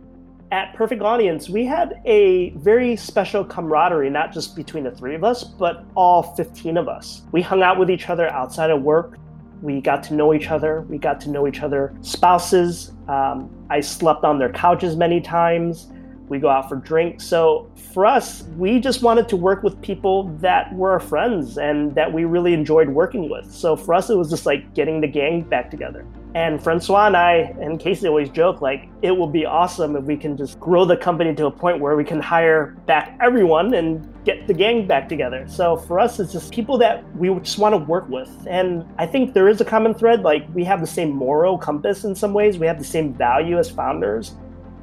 At 0.52 0.74
Perfect 0.76 1.02
Audience, 1.02 1.50
we 1.50 1.66
had 1.66 2.02
a 2.06 2.52
very 2.52 2.96
special 2.96 3.44
camaraderie, 3.44 4.10
not 4.10 4.32
just 4.32 4.56
between 4.56 4.84
the 4.84 4.92
three 4.92 5.16
of 5.16 5.24
us, 5.24 5.44
but 5.44 5.86
all 5.96 6.22
15 6.36 6.78
of 6.78 6.88
us. 6.88 7.24
We 7.32 7.42
hung 7.42 7.64
out 7.64 7.80
with 7.80 7.90
each 7.90 8.10
other 8.10 8.30
outside 8.30 8.70
of 8.70 8.82
work. 8.82 9.18
We 9.62 9.82
got 9.82 10.04
to 10.04 10.14
know 10.14 10.34
each 10.34 10.52
other. 10.52 10.82
We 10.82 10.98
got 10.98 11.20
to 11.22 11.30
know 11.30 11.48
each 11.48 11.62
other 11.62 11.96
spouses. 12.02 12.92
Um, 13.08 13.50
I 13.70 13.80
slept 13.80 14.24
on 14.24 14.38
their 14.38 14.52
couches 14.52 14.96
many 14.96 15.20
times 15.20 15.92
we 16.30 16.40
go 16.40 16.50
out 16.50 16.70
for 16.70 16.76
drinks. 16.76 17.26
So 17.26 17.70
for 17.94 18.06
us, 18.06 18.44
we 18.58 18.80
just 18.80 19.02
wanted 19.02 19.30
to 19.30 19.38
work 19.38 19.64
with 19.64 19.82
people 19.82 20.30
that 20.40 20.74
were 20.74 20.92
our 20.92 21.00
friends 21.00 21.58
and 21.58 21.94
that 21.96 22.12
we 22.12 22.26
really 22.26 22.54
enjoyed 22.54 22.90
working 22.90 23.30
with. 23.30 23.52
So 23.52 23.76
for 23.76 23.94
us, 23.94 24.10
it 24.10 24.16
was 24.16 24.30
just 24.30 24.46
like 24.46 24.74
getting 24.74 25.02
the 25.02 25.08
gang 25.08 25.42
back 25.42 25.70
together. 25.70 26.06
And 26.36 26.62
Francois 26.62 27.08
and 27.08 27.16
I 27.16 27.56
and 27.62 27.80
Casey 27.80 28.10
always 28.10 28.30
joke 28.30 28.60
like 28.60 28.90
it 29.02 29.12
will 29.12 29.28
be 29.28 29.46
awesome 29.46 29.96
if 29.96 30.04
we 30.04 30.18
can 30.18 30.36
just 30.36 30.60
grow 30.60 30.84
the 30.84 30.98
company 30.98 31.34
to 31.34 31.46
a 31.46 31.52
point 31.52 31.80
where 31.80 31.96
we 31.96 32.04
can 32.04 32.20
hire 32.20 32.76
back 32.86 33.18
everyone 33.22 33.74
and 33.74 34.14
get 34.26 34.46
the 34.46 34.54
gang 34.54 34.86
back 34.86 35.08
together. 35.08 35.46
So 35.48 35.78
for 35.78 35.98
us, 35.98 36.20
it's 36.20 36.34
just 36.34 36.52
people 36.52 36.78
that 36.80 37.06
we 37.16 37.34
just 37.40 37.58
want 37.58 37.72
to 37.72 37.78
work 37.78 38.10
with. 38.10 38.30
And 38.50 38.86
I 38.98 39.06
think 39.06 39.34
there 39.34 39.48
is 39.48 39.62
a 39.62 39.66
common 39.66 39.94
thread. 39.94 40.24
Like 40.24 40.46
we 40.54 40.66
have 40.66 40.82
the 40.82 40.88
same 40.88 41.12
moral 41.12 41.58
compass 41.58 42.04
in 42.04 42.14
some 42.14 42.34
ways. 42.34 42.58
We 42.58 42.68
have 42.68 42.80
the 42.80 42.84
same 42.84 43.14
value 43.14 43.58
as 43.58 43.70
founders 43.70 44.36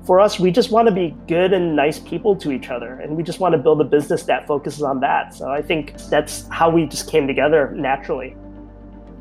for 0.04 0.20
us, 0.20 0.40
we 0.40 0.50
just 0.50 0.70
want 0.70 0.88
to 0.88 0.94
be 0.94 1.14
good 1.28 1.52
and 1.52 1.76
nice 1.76 1.98
people 1.98 2.34
to 2.36 2.50
each 2.50 2.70
other. 2.70 2.94
And 2.94 3.16
we 3.16 3.22
just 3.22 3.40
want 3.40 3.52
to 3.52 3.58
build 3.58 3.80
a 3.80 3.84
business 3.84 4.24
that 4.24 4.46
focuses 4.46 4.82
on 4.82 5.00
that. 5.00 5.34
So 5.34 5.50
I 5.50 5.62
think 5.62 5.96
that's 6.10 6.46
how 6.48 6.70
we 6.70 6.86
just 6.86 7.08
came 7.08 7.26
together 7.26 7.70
naturally. 7.76 8.36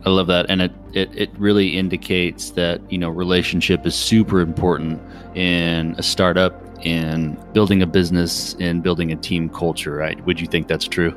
I 0.06 0.10
love 0.10 0.28
that. 0.28 0.48
And 0.50 0.64
it, 0.64 0.72
it, 0.94 1.16
it 1.16 1.30
really 1.38 1.78
indicates 1.78 2.52
that, 2.52 2.82
you 2.92 2.98
know, 2.98 3.10
relationship 3.10 3.86
is 3.86 3.94
super 3.94 4.40
important 4.40 5.00
in 5.36 5.94
a 6.00 6.04
startup, 6.04 6.60
in 6.84 7.38
building 7.54 7.84
a 7.84 7.88
business, 7.88 8.56
in 8.56 8.82
building 8.82 9.12
a 9.12 9.16
team 9.16 9.50
culture, 9.50 9.96
right? 9.96 10.24
Would 10.26 10.42
you 10.42 10.48
think 10.48 10.68
that's 10.68 10.88
true? 10.88 11.16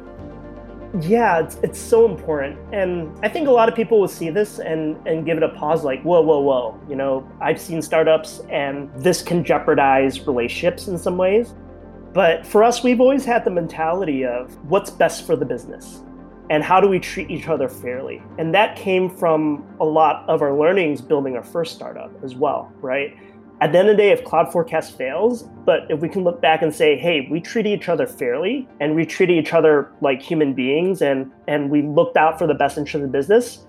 Yeah, 1.00 1.40
it's, 1.40 1.56
it's 1.56 1.78
so 1.78 2.08
important. 2.08 2.58
And 2.72 3.12
I 3.24 3.28
think 3.28 3.48
a 3.48 3.50
lot 3.50 3.68
of 3.68 3.74
people 3.74 4.00
will 4.00 4.08
see 4.08 4.30
this 4.30 4.60
and, 4.60 4.96
and 5.06 5.26
give 5.26 5.36
it 5.36 5.42
a 5.42 5.48
pause 5.48 5.82
like, 5.82 6.02
whoa, 6.02 6.20
whoa, 6.20 6.40
whoa. 6.40 6.80
You 6.88 6.96
know, 6.96 7.28
I've 7.40 7.60
seen 7.60 7.82
startups 7.82 8.40
and 8.48 8.90
this 8.96 9.22
can 9.22 9.44
jeopardize 9.44 10.26
relationships 10.26 10.86
in 10.88 10.96
some 10.96 11.16
ways. 11.16 11.54
But 12.12 12.46
for 12.46 12.62
us, 12.62 12.84
we've 12.84 13.00
always 13.00 13.24
had 13.24 13.44
the 13.44 13.50
mentality 13.50 14.24
of 14.24 14.54
what's 14.70 14.90
best 14.90 15.26
for 15.26 15.34
the 15.34 15.44
business 15.44 16.02
and 16.50 16.62
how 16.62 16.80
do 16.80 16.88
we 16.88 17.00
treat 17.00 17.30
each 17.30 17.48
other 17.48 17.68
fairly. 17.68 18.22
And 18.38 18.54
that 18.54 18.76
came 18.76 19.10
from 19.10 19.66
a 19.80 19.84
lot 19.84 20.28
of 20.28 20.42
our 20.42 20.56
learnings 20.56 21.00
building 21.00 21.36
our 21.36 21.42
first 21.42 21.74
startup 21.74 22.12
as 22.22 22.36
well, 22.36 22.72
right? 22.80 23.16
At 23.60 23.72
the 23.72 23.78
end 23.78 23.88
of 23.88 23.96
the 23.96 24.02
day, 24.02 24.10
if 24.10 24.24
Cloud 24.24 24.50
Forecast 24.50 24.96
fails, 24.98 25.44
but 25.64 25.86
if 25.88 26.00
we 26.00 26.08
can 26.08 26.24
look 26.24 26.40
back 26.40 26.60
and 26.60 26.74
say, 26.74 26.96
hey, 26.96 27.28
we 27.30 27.40
treated 27.40 27.70
each 27.70 27.88
other 27.88 28.06
fairly 28.06 28.68
and 28.80 28.94
we 28.94 29.06
treated 29.06 29.38
each 29.38 29.52
other 29.52 29.92
like 30.00 30.20
human 30.20 30.54
beings 30.54 31.00
and 31.00 31.30
and 31.46 31.70
we 31.70 31.82
looked 31.82 32.16
out 32.16 32.38
for 32.38 32.46
the 32.46 32.54
best 32.54 32.76
interest 32.76 32.96
of 32.96 33.02
the 33.02 33.08
business, 33.08 33.66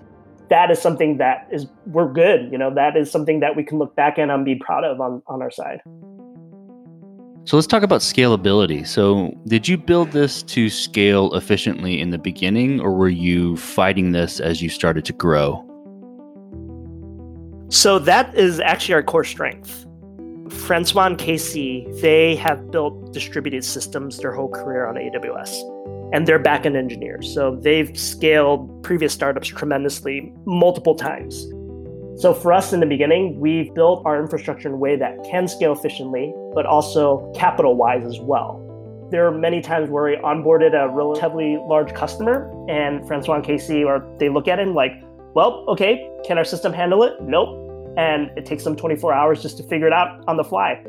that 0.50 0.70
is 0.70 0.80
something 0.80 1.18
that 1.18 1.48
is 1.52 1.66
we're 1.86 2.12
good. 2.12 2.50
You 2.50 2.58
know, 2.58 2.74
that 2.74 2.96
is 2.96 3.10
something 3.10 3.40
that 3.40 3.54
we 3.54 3.62
can 3.62 3.78
look 3.78 3.94
back 3.94 4.18
and 4.18 4.44
be 4.44 4.56
proud 4.56 4.84
of 4.84 5.00
on, 5.00 5.22
on 5.28 5.40
our 5.40 5.50
side. 5.50 5.80
So 7.44 7.56
let's 7.56 7.68
talk 7.68 7.84
about 7.84 8.00
scalability. 8.00 8.84
So, 8.84 9.32
did 9.46 9.68
you 9.68 9.78
build 9.78 10.10
this 10.10 10.42
to 10.42 10.68
scale 10.68 11.32
efficiently 11.32 12.00
in 12.00 12.10
the 12.10 12.18
beginning, 12.18 12.80
or 12.80 12.92
were 12.92 13.08
you 13.08 13.56
fighting 13.56 14.10
this 14.10 14.40
as 14.40 14.60
you 14.60 14.68
started 14.68 15.04
to 15.04 15.12
grow? 15.12 15.64
So, 17.76 17.98
that 17.98 18.34
is 18.34 18.58
actually 18.58 18.94
our 18.94 19.02
core 19.02 19.22
strength. 19.22 19.86
Francois 20.48 21.08
and 21.08 21.18
Casey, 21.18 21.86
they 22.00 22.34
have 22.36 22.70
built 22.70 23.12
distributed 23.12 23.64
systems 23.64 24.16
their 24.16 24.32
whole 24.32 24.48
career 24.48 24.86
on 24.86 24.94
AWS. 24.94 26.10
And 26.14 26.26
they're 26.26 26.42
backend 26.42 26.74
engineers. 26.74 27.30
So 27.34 27.56
they've 27.56 27.94
scaled 27.98 28.82
previous 28.82 29.12
startups 29.12 29.48
tremendously 29.48 30.32
multiple 30.46 30.94
times. 30.94 31.38
So 32.18 32.32
for 32.32 32.54
us 32.54 32.72
in 32.72 32.80
the 32.80 32.86
beginning, 32.86 33.38
we've 33.40 33.74
built 33.74 34.06
our 34.06 34.18
infrastructure 34.18 34.68
in 34.68 34.74
a 34.74 34.78
way 34.78 34.96
that 34.96 35.22
can 35.24 35.46
scale 35.46 35.74
efficiently, 35.74 36.32
but 36.54 36.64
also 36.64 37.30
capital 37.36 37.76
wise 37.76 38.06
as 38.06 38.18
well. 38.20 38.62
There 39.10 39.26
are 39.26 39.36
many 39.36 39.60
times 39.60 39.90
where 39.90 40.04
we 40.04 40.16
onboarded 40.16 40.72
a 40.72 40.88
relatively 40.88 41.58
large 41.60 41.92
customer 41.92 42.50
and 42.70 43.06
Francois 43.06 43.34
and 43.34 43.44
Casey, 43.44 43.84
or 43.84 44.02
they 44.18 44.30
look 44.30 44.48
at 44.48 44.60
it 44.60 44.62
and 44.62 44.74
like, 44.74 44.92
well, 45.34 45.66
okay, 45.68 46.10
can 46.24 46.38
our 46.38 46.44
system 46.44 46.72
handle 46.72 47.02
it? 47.02 47.20
Nope 47.20 47.64
and 47.96 48.30
it 48.36 48.46
takes 48.46 48.64
them 48.64 48.76
24 48.76 49.12
hours 49.12 49.42
just 49.42 49.56
to 49.56 49.62
figure 49.62 49.86
it 49.86 49.92
out 49.92 50.22
on 50.28 50.36
the 50.36 50.44
fly. 50.44 50.82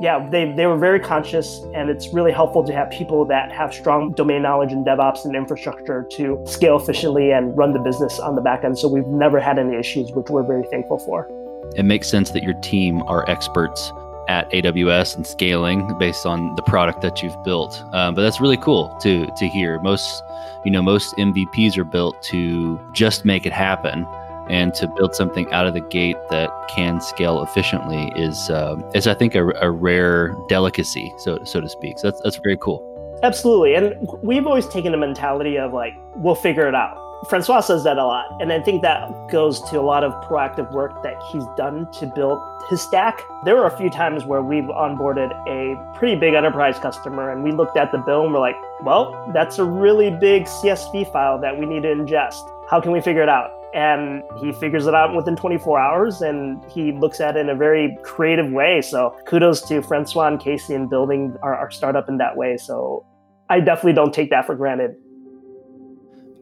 Yeah, 0.00 0.26
they, 0.30 0.50
they 0.52 0.66
were 0.66 0.78
very 0.78 0.98
conscious, 0.98 1.60
and 1.74 1.90
it's 1.90 2.08
really 2.14 2.32
helpful 2.32 2.64
to 2.64 2.72
have 2.72 2.90
people 2.90 3.26
that 3.26 3.52
have 3.52 3.74
strong 3.74 4.12
domain 4.12 4.40
knowledge 4.40 4.72
in 4.72 4.82
DevOps 4.82 5.26
and 5.26 5.36
infrastructure 5.36 6.06
to 6.12 6.42
scale 6.46 6.78
efficiently 6.78 7.32
and 7.32 7.54
run 7.56 7.74
the 7.74 7.78
business 7.78 8.18
on 8.18 8.34
the 8.34 8.40
back 8.40 8.64
end. 8.64 8.78
So 8.78 8.88
we've 8.88 9.06
never 9.06 9.38
had 9.38 9.58
any 9.58 9.76
issues, 9.76 10.10
which 10.12 10.30
we're 10.30 10.42
very 10.42 10.64
thankful 10.70 10.98
for. 11.00 11.28
It 11.76 11.82
makes 11.82 12.08
sense 12.08 12.30
that 12.30 12.42
your 12.42 12.54
team 12.62 13.02
are 13.02 13.28
experts 13.28 13.92
at 14.26 14.50
AWS 14.52 15.16
and 15.16 15.26
scaling 15.26 15.98
based 15.98 16.24
on 16.24 16.54
the 16.54 16.62
product 16.62 17.02
that 17.02 17.22
you've 17.22 17.42
built. 17.44 17.82
Um, 17.92 18.14
but 18.14 18.22
that's 18.22 18.40
really 18.40 18.56
cool 18.56 18.96
to 19.02 19.26
to 19.26 19.48
hear. 19.48 19.80
Most 19.80 20.22
you 20.64 20.70
know 20.70 20.80
most 20.80 21.14
MVPs 21.16 21.76
are 21.76 21.84
built 21.84 22.22
to 22.24 22.80
just 22.92 23.24
make 23.24 23.44
it 23.44 23.52
happen 23.52 24.06
and 24.50 24.74
to 24.74 24.88
build 24.88 25.14
something 25.14 25.50
out 25.52 25.66
of 25.66 25.74
the 25.74 25.80
gate 25.80 26.16
that 26.28 26.50
can 26.68 27.00
scale 27.00 27.42
efficiently 27.42 28.12
is 28.16 28.50
uh, 28.50 28.76
is 28.94 29.06
I 29.06 29.14
think 29.14 29.34
a, 29.36 29.48
a, 29.60 29.70
rare 29.70 30.36
delicacy, 30.48 31.14
so 31.18 31.38
so 31.44 31.60
to 31.60 31.68
speak. 31.68 31.98
So 31.98 32.10
that's 32.10 32.20
that's 32.22 32.36
very 32.36 32.58
cool. 32.60 32.86
Absolutely, 33.22 33.74
and 33.74 33.94
we've 34.22 34.46
always 34.46 34.66
taken 34.66 34.92
a 34.92 34.96
mentality 34.96 35.56
of 35.56 35.72
like 35.72 35.94
we'll 36.16 36.34
figure 36.34 36.66
it 36.66 36.74
out. 36.74 36.98
Francois 37.28 37.60
says 37.60 37.84
that 37.84 37.98
a 37.98 38.04
lot, 38.04 38.26
and 38.40 38.50
I 38.50 38.60
think 38.60 38.82
that 38.82 39.28
goes 39.30 39.60
to 39.70 39.78
a 39.78 39.82
lot 39.82 40.02
of 40.02 40.12
proactive 40.24 40.72
work 40.72 41.02
that 41.02 41.22
he's 41.30 41.44
done 41.56 41.86
to 41.92 42.06
build 42.06 42.40
his 42.70 42.80
stack. 42.80 43.22
There 43.44 43.54
were 43.56 43.66
a 43.66 43.76
few 43.76 43.90
times 43.90 44.24
where 44.24 44.42
we've 44.42 44.64
onboarded 44.64 45.30
a 45.46 45.96
pretty 45.98 46.16
big 46.16 46.34
enterprise 46.34 46.78
customer, 46.78 47.30
and 47.30 47.44
we 47.44 47.52
looked 47.52 47.76
at 47.76 47.92
the 47.92 47.98
bill 47.98 48.24
and 48.24 48.32
we're 48.32 48.40
like, 48.40 48.56
"Well, 48.82 49.30
that's 49.32 49.58
a 49.58 49.64
really 49.64 50.10
big 50.10 50.46
CSV 50.46 51.12
file 51.12 51.38
that 51.40 51.56
we 51.56 51.66
need 51.66 51.82
to 51.82 51.94
ingest. 51.94 52.42
How 52.68 52.80
can 52.80 52.90
we 52.90 53.00
figure 53.00 53.22
it 53.22 53.28
out?" 53.28 53.59
And 53.74 54.22
he 54.40 54.52
figures 54.52 54.86
it 54.86 54.94
out 54.94 55.14
within 55.14 55.36
24 55.36 55.78
hours 55.78 56.20
and 56.22 56.62
he 56.70 56.92
looks 56.92 57.20
at 57.20 57.36
it 57.36 57.40
in 57.40 57.48
a 57.48 57.54
very 57.54 57.96
creative 58.02 58.50
way. 58.52 58.82
So 58.82 59.16
kudos 59.26 59.62
to 59.68 59.82
francois 59.82 60.28
and 60.28 60.40
casey 60.40 60.74
in 60.74 60.88
building 60.88 61.36
our, 61.42 61.54
our 61.54 61.70
startup 61.70 62.08
in 62.08 62.18
that 62.18 62.36
way. 62.36 62.56
So 62.56 63.04
i 63.48 63.60
definitely 63.60 63.94
don't 63.94 64.14
take 64.14 64.30
that 64.30 64.46
for 64.46 64.54
granted. 64.54 64.96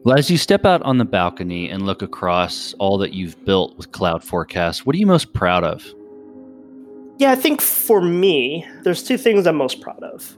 Well, 0.05 0.17
as 0.17 0.31
you 0.31 0.37
step 0.37 0.65
out 0.65 0.81
on 0.83 0.97
the 0.97 1.05
balcony 1.05 1.69
and 1.69 1.85
look 1.85 2.01
across 2.01 2.73
all 2.79 2.97
that 2.99 3.13
you've 3.13 3.43
built 3.45 3.77
with 3.77 3.91
cloud 3.91 4.23
forecast 4.23 4.85
what 4.85 4.95
are 4.95 4.99
you 4.99 5.07
most 5.07 5.33
proud 5.33 5.63
of? 5.63 5.85
Yeah 7.17 7.31
i 7.31 7.35
think 7.35 7.61
for 7.61 8.01
me 8.01 8.65
there's 8.83 9.03
two 9.03 9.17
things 9.17 9.45
i'm 9.45 9.57
most 9.57 9.81
proud 9.81 10.01
of 10.03 10.37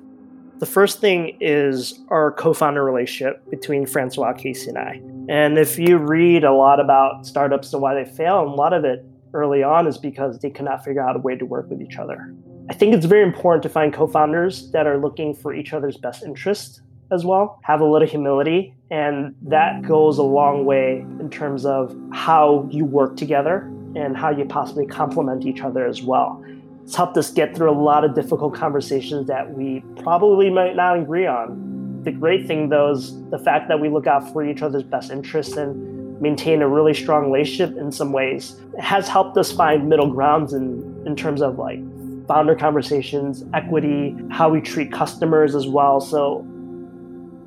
the 0.62 0.68
first 0.68 1.02
thing 1.02 1.36
is 1.42 2.00
our 2.10 2.34
co 2.34 2.54
founder 2.54 2.84
relationship 2.84 3.44
between 3.50 3.88
Francois, 3.88 4.34
Casey, 4.34 4.70
and 4.70 4.78
I. 4.78 5.02
And 5.28 5.58
if 5.58 5.80
you 5.80 5.98
read 5.98 6.44
a 6.44 6.54
lot 6.54 6.80
about 6.80 7.26
startups 7.26 7.74
and 7.74 7.82
why 7.82 7.96
they 7.96 8.06
fail, 8.06 8.42
a 8.42 8.46
lot 8.46 8.72
of 8.72 8.86
it 8.86 9.04
early 9.34 9.64
on 9.64 9.88
is 9.88 9.98
because 9.98 10.38
they 10.38 10.52
cannot 10.52 10.86
figure 10.86 11.02
out 11.02 11.16
a 11.16 11.20
way 11.20 11.36
to 11.36 11.48
work 11.48 11.68
with 11.72 11.82
each 11.82 11.98
other. 11.98 12.36
I 12.70 12.76
think 12.76 12.94
it's 12.94 13.08
very 13.08 13.24
important 13.24 13.64
to 13.64 13.70
find 13.70 13.92
co 13.92 14.06
founders 14.06 14.70
that 14.70 14.86
are 14.86 15.00
looking 15.00 15.34
for 15.34 15.52
each 15.52 15.74
other's 15.74 15.98
best 15.98 16.22
interest 16.22 16.82
as 17.12 17.26
well. 17.26 17.60
Have 17.64 17.82
a 17.82 17.86
little 17.86 18.08
humility, 18.08 18.76
and 18.92 19.34
that 19.42 19.82
goes 19.82 20.20
a 20.20 20.24
long 20.24 20.66
way 20.66 21.00
in 21.20 21.32
terms 21.32 21.66
of 21.66 21.98
how 22.14 22.70
you 22.70 22.86
work 22.86 23.18
together 23.18 23.62
and 23.96 24.16
how 24.16 24.30
you 24.30 24.46
possibly 24.46 24.86
complement 24.86 25.44
each 25.44 25.62
other 25.62 25.88
as 25.88 26.04
well. 26.04 26.46
It's 26.84 26.96
helped 26.96 27.18
us 27.18 27.32
get 27.32 27.56
through 27.56 27.72
a 27.72 27.80
lot 27.80 28.04
of 28.04 28.16
difficult 28.16 28.54
conversations 28.54 29.28
that 29.28 29.54
we 29.54 29.84
probably 30.02 30.50
might 30.50 30.76
not 30.76 30.98
agree 31.00 31.28
on. 31.28 32.02
The 32.04 32.12
great 32.12 32.48
thing, 32.48 32.70
though, 32.70 32.92
is 32.92 33.22
the 33.30 33.38
fact 33.38 33.68
that 33.68 33.80
we 33.80 33.90
look 33.90 34.08
out 34.08 34.32
for 34.34 34.44
each 34.44 34.62
other's 34.62 34.84
best 34.84 35.12
interests 35.12 35.56
and 35.56 36.20
maintain 36.22 36.62
a 36.62 36.68
really 36.68 36.94
strong 36.94 37.32
relationship 37.32 37.76
in 37.78 37.92
some 37.92 38.12
ways 38.12 38.56
it 38.78 38.80
has 38.80 39.08
helped 39.08 39.36
us 39.38 39.52
find 39.52 39.90
middle 39.90 40.10
grounds 40.10 40.54
in, 40.54 41.04
in 41.06 41.16
terms 41.16 41.42
of 41.42 41.58
like 41.58 41.80
founder 42.28 42.56
conversations, 42.56 43.44
equity, 43.54 44.16
how 44.30 44.48
we 44.48 44.62
treat 44.62 44.92
customers 44.92 45.56
as 45.56 45.68
well. 45.68 46.00
So 46.00 46.42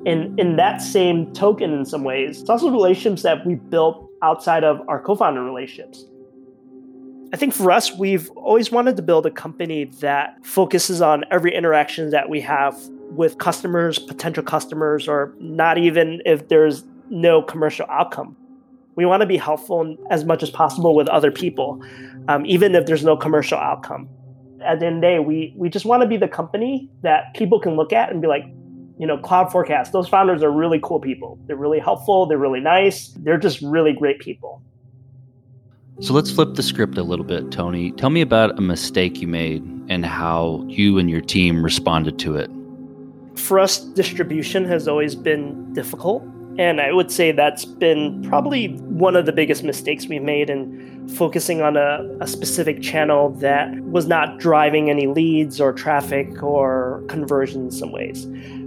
in 0.05 0.35
in 0.37 0.57
that 0.57 0.81
same 0.81 1.33
token 1.33 1.73
in 1.73 1.85
some 1.85 2.03
ways, 2.03 2.41
it's 2.41 2.49
also 2.49 2.69
relationships 2.69 3.23
that 3.23 3.45
we 3.45 3.55
built 3.55 4.09
outside 4.21 4.63
of 4.63 4.81
our 4.87 5.01
co-founder 5.01 5.43
relationships. 5.43 6.05
I 7.33 7.37
think 7.37 7.53
for 7.53 7.71
us, 7.71 7.91
we've 7.97 8.29
always 8.31 8.71
wanted 8.71 8.95
to 8.97 9.01
build 9.01 9.25
a 9.25 9.31
company 9.31 9.85
that 9.99 10.45
focuses 10.45 11.01
on 11.01 11.23
every 11.31 11.53
interaction 11.53 12.11
that 12.11 12.29
we 12.29 12.39
have 12.41 12.77
with 13.09 13.37
customers, 13.37 13.99
potential 13.99 14.43
customers, 14.43 15.07
or 15.07 15.33
not 15.39 15.77
even 15.77 16.21
if 16.25 16.47
there's 16.47 16.83
no 17.09 17.41
commercial 17.41 17.85
outcome. 17.89 18.35
We 18.95 19.05
want 19.05 19.21
to 19.21 19.27
be 19.27 19.37
helpful 19.37 19.97
as 20.09 20.23
much 20.23 20.43
as 20.43 20.49
possible 20.49 20.95
with 20.95 21.09
other 21.09 21.31
people, 21.31 21.83
um, 22.27 22.45
even 22.45 22.75
if 22.75 22.85
there's 22.85 23.03
no 23.03 23.17
commercial 23.17 23.57
outcome. 23.57 24.07
At 24.63 24.79
the 24.79 24.85
end 24.85 24.97
of 24.97 25.01
the 25.01 25.07
day, 25.07 25.19
we, 25.19 25.53
we 25.57 25.69
just 25.69 25.85
want 25.85 26.01
to 26.01 26.07
be 26.07 26.17
the 26.17 26.27
company 26.27 26.89
that 27.01 27.33
people 27.33 27.59
can 27.59 27.75
look 27.75 27.91
at 27.91 28.11
and 28.11 28.21
be 28.21 28.27
like, 28.27 28.45
you 28.97 29.05
know, 29.05 29.17
Cloud 29.17 29.51
Forecast, 29.51 29.91
those 29.91 30.07
founders 30.07 30.41
are 30.41 30.51
really 30.51 30.79
cool 30.81 31.01
people. 31.01 31.37
They're 31.47 31.57
really 31.57 31.79
helpful. 31.79 32.25
They're 32.25 32.37
really 32.37 32.61
nice. 32.61 33.09
They're 33.19 33.37
just 33.37 33.61
really 33.61 33.91
great 33.91 34.19
people. 34.19 34.61
So 36.01 36.13
let's 36.13 36.29
flip 36.29 36.55
the 36.55 36.63
script 36.63 36.97
a 36.97 37.03
little 37.03 37.23
bit, 37.23 37.51
Tony. 37.51 37.91
Tell 37.91 38.09
me 38.09 38.19
about 38.19 38.57
a 38.57 38.61
mistake 38.61 39.21
you 39.21 39.29
made 39.29 39.63
and 39.87 40.05
how 40.05 40.65
you 40.67 40.97
and 40.97 41.09
your 41.09 41.21
team 41.21 41.63
responded 41.63 42.19
to 42.19 42.35
it. 42.35 42.51
For 43.35 43.59
us, 43.59 43.79
distribution 43.79 44.65
has 44.65 44.89
always 44.89 45.15
been 45.15 45.73
difficult. 45.73 46.23
And 46.57 46.81
I 46.81 46.91
would 46.91 47.11
say 47.11 47.31
that's 47.31 47.63
been 47.63 48.23
probably 48.23 48.67
one 48.79 49.15
of 49.15 49.25
the 49.25 49.31
biggest 49.31 49.63
mistakes 49.63 50.07
we've 50.07 50.21
made 50.21 50.49
in 50.49 51.07
focusing 51.09 51.61
on 51.61 51.77
a, 51.77 52.05
a, 52.21 52.27
specific 52.27 52.81
channel 52.81 53.29
that 53.35 53.73
was 53.81 54.07
not 54.07 54.39
driving 54.39 54.89
any 54.89 55.07
leads 55.07 55.59
or 55.59 55.73
traffic 55.73 56.41
or 56.41 57.03
conversion 57.07 57.65
in 57.65 57.71
some 57.71 57.91
ways 57.91 58.25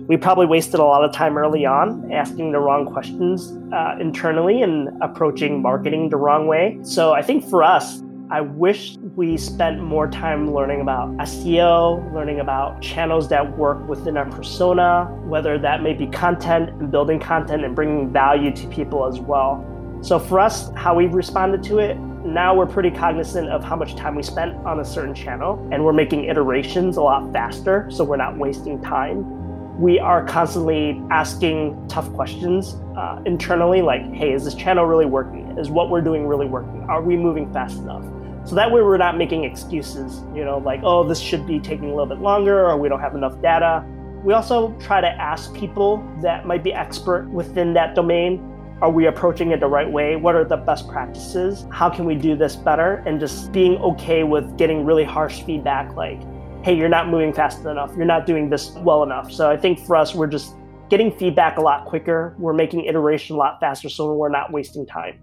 we 0.09 0.16
probably 0.16 0.47
wasted 0.47 0.81
a 0.81 0.85
lot 0.85 1.05
of 1.05 1.12
time 1.12 1.37
early 1.37 1.66
on 1.66 2.11
asking 2.11 2.53
the 2.53 2.59
wrong 2.59 2.87
questions 2.87 3.53
uh, 3.75 3.94
internally 4.01 4.62
and 4.62 4.88
approaching 5.03 5.61
marketing 5.61 6.09
the 6.09 6.16
wrong 6.16 6.47
way. 6.47 6.79
So 6.83 7.12
I 7.12 7.21
think 7.21 7.44
for 7.44 7.62
us, 7.62 8.03
I 8.31 8.40
wish 8.40 8.97
we 9.16 9.37
spent 9.37 9.83
more 9.83 10.09
time 10.09 10.55
learning 10.55 10.81
about 10.81 11.11
SEO, 11.18 12.12
learning 12.14 12.40
about 12.40 12.81
channels 12.81 13.29
that 13.29 13.59
work 13.59 13.87
within 13.87 14.16
our 14.16 14.29
persona, 14.31 15.05
whether 15.25 15.59
that 15.59 15.83
may 15.83 15.92
be 15.92 16.07
content 16.07 16.71
and 16.71 16.90
building 16.90 17.21
content 17.21 17.64
and 17.64 17.77
bringing 17.77 18.11
value 18.11 18.51
to 18.51 18.66
people 18.68 19.07
as 19.07 19.21
well. 19.21 19.62
So 20.01 20.18
for 20.18 20.40
us, 20.40 20.71
how 20.75 20.94
we've 20.94 21.12
responded 21.12 21.62
to 21.64 21.79
it, 21.79 21.99
now 22.25 22.55
we're 22.55 22.66
pretty 22.66 22.90
cognizant 22.90 23.49
of 23.49 23.62
how 23.62 23.77
much 23.77 23.94
time 23.94 24.14
we 24.14 24.23
spent 24.23 24.55
on 24.66 24.81
a 24.81 24.85
certain 24.85 25.14
channel 25.14 25.66
and 25.71 25.85
we're 25.85 25.92
making 25.92 26.25
iterations 26.25 26.97
a 26.97 27.03
lot 27.03 27.33
faster 27.33 27.88
so 27.90 28.05
we're 28.05 28.16
not 28.16 28.37
wasting 28.37 28.81
time 28.83 29.38
we 29.79 30.01
are 30.01 30.25
constantly 30.25 31.01
asking 31.11 31.87
tough 31.88 32.12
questions 32.14 32.75
uh, 32.97 33.23
internally 33.27 33.81
like 33.81 34.03
hey 34.12 34.33
is 34.33 34.45
this 34.45 34.55
channel 34.55 34.85
really 34.85 35.07
working? 35.07 35.57
Is 35.57 35.71
what 35.71 35.88
we're 35.88 36.01
doing 36.01 36.27
really 36.27 36.47
working? 36.47 36.83
Are 36.88 37.01
we 37.01 37.17
moving 37.17 37.53
fast 37.53 37.79
enough? 37.79 38.05
So 38.49 38.55
that 38.57 38.73
way 38.73 38.83
we're 38.83 38.97
not 38.97 39.17
making 39.17 39.45
excuses 39.45 40.23
you 40.35 40.45
know 40.45 40.59
like 40.59 40.81
oh 40.83 41.07
this 41.07 41.21
should 41.21 41.47
be 41.47 41.61
taking 41.61 41.87
a 41.87 41.91
little 41.91 42.07
bit 42.07 42.19
longer 42.19 42.69
or 42.69 42.77
we 42.77 42.88
don't 42.88 43.01
have 43.01 43.14
enough 43.14 43.41
data. 43.41 43.85
We 44.25 44.35
also 44.35 44.77
try 44.81 45.01
to 45.01 45.09
ask 45.09 45.55
people 45.55 46.05
that 46.23 46.45
might 46.45 46.64
be 46.64 46.73
expert 46.73 47.29
within 47.31 47.73
that 47.75 47.95
domain 47.95 48.45
are 48.81 48.91
we 48.91 49.07
approaching 49.07 49.51
it 49.51 49.59
the 49.59 49.67
right 49.67 49.91
way? 49.91 50.14
What 50.14 50.37
are 50.37 50.45
the 50.45 50.57
best 50.57 50.88
practices? 50.88 51.67
How 51.73 51.91
can 51.91 52.05
we 52.05 52.14
do 52.14 52.37
this 52.37 52.55
better? 52.55 53.03
And 53.07 53.19
just 53.19 53.51
being 53.51 53.77
okay 53.79 54.23
with 54.23 54.57
getting 54.57 54.85
really 54.85 55.03
harsh 55.03 55.43
feedback 55.43 55.97
like 55.97 56.21
hey, 56.62 56.77
you're 56.77 56.88
not 56.88 57.09
moving 57.09 57.33
fast 57.33 57.64
enough. 57.64 57.94
You're 57.97 58.07
not 58.07 58.27
doing 58.27 58.51
this 58.51 58.71
well 58.79 59.03
enough. 59.03 59.31
So 59.33 59.51
I 59.51 59.57
think 59.57 59.79
for 59.81 59.97
us, 59.97 60.14
we're 60.14 60.27
just 60.27 60.55
getting 60.88 61.12
feedback 61.16 61.59
a 61.59 61.61
lot 61.61 61.87
quicker. 61.87 62.35
We're 62.38 62.53
making 62.53 62.85
iteration 62.85 63.37
a 63.37 63.38
lot 63.38 63.61
faster 63.61 63.88
so 63.88 64.12
we're 64.14 64.29
not 64.29 64.53
wasting 64.53 64.87
time. 64.87 65.21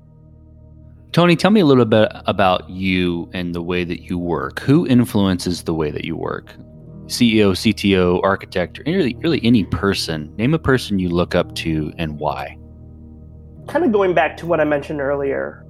Tony, 1.12 1.36
tell 1.36 1.52
me 1.52 1.62
a 1.62 1.66
little 1.66 1.86
bit 1.86 2.12
about 2.26 2.70
you 2.70 3.30
and 3.34 3.56
the 3.56 3.62
way 3.62 3.84
that 3.84 4.02
you 4.02 4.20
work. 4.20 4.60
Who 4.60 4.86
influences 4.86 5.64
the 5.64 5.74
way 5.74 5.90
that 5.92 6.04
you 6.04 6.16
work? 6.16 6.54
CEO, 7.06 7.52
CTO, 7.52 8.22
architect, 8.24 8.80
or 8.80 8.84
really, 8.86 9.16
really 9.16 9.40
any 9.44 9.64
person. 9.64 10.36
Name 10.38 10.54
a 10.54 10.60
person 10.60 11.00
you 11.00 11.10
look 11.10 11.36
up 11.36 11.56
to 11.56 11.94
and 11.98 12.20
why. 12.20 12.58
Kind 13.68 13.86
of 13.86 13.92
going 13.92 14.14
back 14.14 14.36
to 14.38 14.46
what 14.46 14.60
I 14.60 14.66
mentioned 14.66 15.00
earlier, 15.00 15.65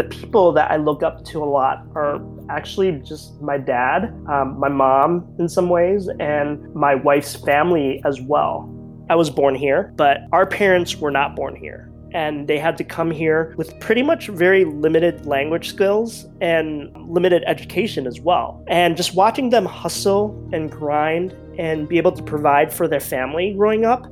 the 0.00 0.08
people 0.08 0.50
that 0.50 0.70
I 0.70 0.76
look 0.76 1.02
up 1.02 1.26
to 1.26 1.44
a 1.44 1.50
lot 1.58 1.86
are 1.94 2.22
actually 2.48 2.92
just 3.04 3.38
my 3.42 3.58
dad, 3.58 4.04
um, 4.30 4.58
my 4.58 4.70
mom 4.70 5.26
in 5.38 5.46
some 5.46 5.68
ways, 5.68 6.08
and 6.18 6.74
my 6.74 6.94
wife's 6.94 7.36
family 7.36 8.00
as 8.06 8.18
well. 8.18 8.66
I 9.10 9.14
was 9.14 9.28
born 9.28 9.54
here, 9.54 9.92
but 9.96 10.20
our 10.32 10.46
parents 10.46 10.96
were 10.96 11.10
not 11.10 11.36
born 11.36 11.54
here. 11.54 11.92
And 12.14 12.48
they 12.48 12.58
had 12.58 12.78
to 12.78 12.84
come 12.84 13.10
here 13.10 13.54
with 13.58 13.78
pretty 13.78 14.02
much 14.02 14.28
very 14.28 14.64
limited 14.64 15.26
language 15.26 15.68
skills 15.68 16.26
and 16.40 16.90
limited 16.96 17.44
education 17.46 18.06
as 18.06 18.20
well. 18.20 18.64
And 18.68 18.96
just 18.96 19.14
watching 19.14 19.50
them 19.50 19.66
hustle 19.66 20.48
and 20.54 20.72
grind 20.72 21.32
and 21.58 21.86
be 21.86 21.98
able 21.98 22.12
to 22.12 22.22
provide 22.22 22.72
for 22.72 22.88
their 22.88 23.00
family 23.00 23.52
growing 23.52 23.84
up, 23.84 24.06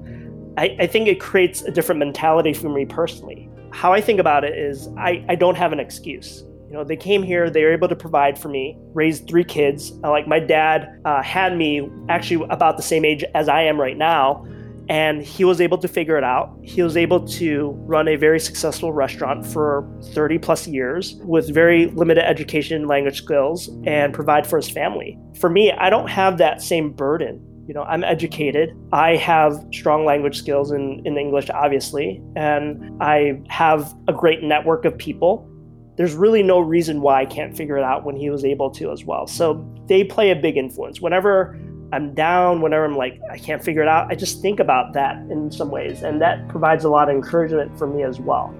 I, 0.59 0.77
I 0.81 0.87
think 0.87 1.09
it 1.09 1.19
creates 1.19 1.63
a 1.63 1.71
different 1.71 1.99
mentality 1.99 2.53
for 2.53 2.69
me 2.69 2.85
personally 2.85 3.48
how 3.73 3.93
I 3.93 4.01
think 4.01 4.21
about 4.21 4.45
it 4.45 4.57
is 4.57 4.89
I, 4.97 5.25
I 5.29 5.35
don't 5.35 5.57
have 5.57 5.73
an 5.73 5.81
excuse. 5.81 6.45
You 6.69 6.75
know, 6.75 6.85
they 6.85 6.97
came 6.97 7.23
here, 7.23 7.49
they 7.49 7.65
were 7.65 7.73
able 7.73 7.89
to 7.89 7.97
provide 7.97 8.39
for 8.39 8.49
me, 8.49 8.77
raised 8.93 9.27
three 9.27 9.45
kids. 9.45 9.93
Uh, 10.05 10.11
like 10.11 10.29
my 10.29 10.39
dad 10.39 11.01
uh, 11.07 11.23
had 11.23 11.57
me 11.57 11.89
actually 12.11 12.47
about 12.51 12.77
the 12.77 12.83
same 12.83 13.05
age 13.05 13.25
as 13.35 13.49
I 13.49 13.63
am 13.63 13.81
right 13.81 13.97
now, 13.97 14.47
and 14.91 15.23
he 15.23 15.45
was 15.45 15.63
able 15.63 15.79
to 15.79 15.89
figure 15.89 16.19
it 16.19 16.25
out. 16.25 16.55
He 16.63 16.83
was 16.83 16.97
able 16.97 17.27
to 17.27 17.71
run 17.87 18.07
a 18.09 18.17
very 18.17 18.39
successful 18.39 18.93
restaurant 18.93 19.47
for 19.47 19.89
30 20.13 20.39
plus 20.39 20.67
years 20.67 21.15
with 21.25 21.53
very 21.53 21.87
limited 21.87 22.29
education 22.29 22.77
and 22.77 22.87
language 22.87 23.19
skills 23.19 23.71
and 23.87 24.13
provide 24.13 24.47
for 24.47 24.59
his 24.59 24.69
family. 24.69 25.19
For 25.39 25.49
me, 25.49 25.73
I 25.73 25.89
don't 25.89 26.09
have 26.09 26.37
that 26.39 26.61
same 26.63 26.93
burden 26.93 27.48
you 27.69 27.75
know 27.75 27.83
i'm 27.83 28.03
educated. 28.03 28.75
I 28.93 29.17
have 29.17 29.63
strong 29.73 30.05
language 30.05 30.39
skills 30.39 30.73
in, 30.73 31.03
in 31.07 31.17
english 31.19 31.51
obviously 31.51 32.21
and 32.35 33.01
i 33.01 33.41
have 33.49 33.95
a 34.09 34.13
great 34.13 34.43
network 34.43 34.85
of 34.85 34.97
people. 34.99 35.47
There's 35.97 36.15
really 36.15 36.43
no 36.43 36.59
reason 36.59 37.03
why 37.03 37.21
i 37.21 37.27
can't 37.27 37.57
figure 37.57 37.77
it 37.77 37.85
out 37.85 38.05
when 38.05 38.17
he 38.17 38.31
was 38.31 38.45
able 38.45 38.71
to 38.71 38.91
as 38.91 39.05
well. 39.05 39.27
So 39.27 39.65
they 39.87 40.03
play 40.03 40.31
a 40.31 40.37
big 40.37 40.57
influence. 40.57 41.01
Whenever 41.01 41.57
i'm 41.91 42.13
down 42.15 42.61
whenever 42.61 42.85
i'm 42.85 42.97
like 42.97 43.19
i 43.31 43.39
can't 43.39 43.65
figure 43.65 43.81
it 43.81 43.89
out 43.89 44.13
i 44.13 44.15
just 44.15 44.43
think 44.43 44.61
about 44.61 44.93
that 44.93 45.17
in 45.31 45.51
some 45.51 45.71
ways 45.71 46.03
and 46.03 46.21
that 46.21 46.47
provides 46.49 46.85
a 46.85 46.89
lot 46.91 47.09
of 47.09 47.17
encouragement 47.17 47.79
for 47.79 47.87
me 47.87 48.03
as 48.03 48.19
well. 48.19 48.55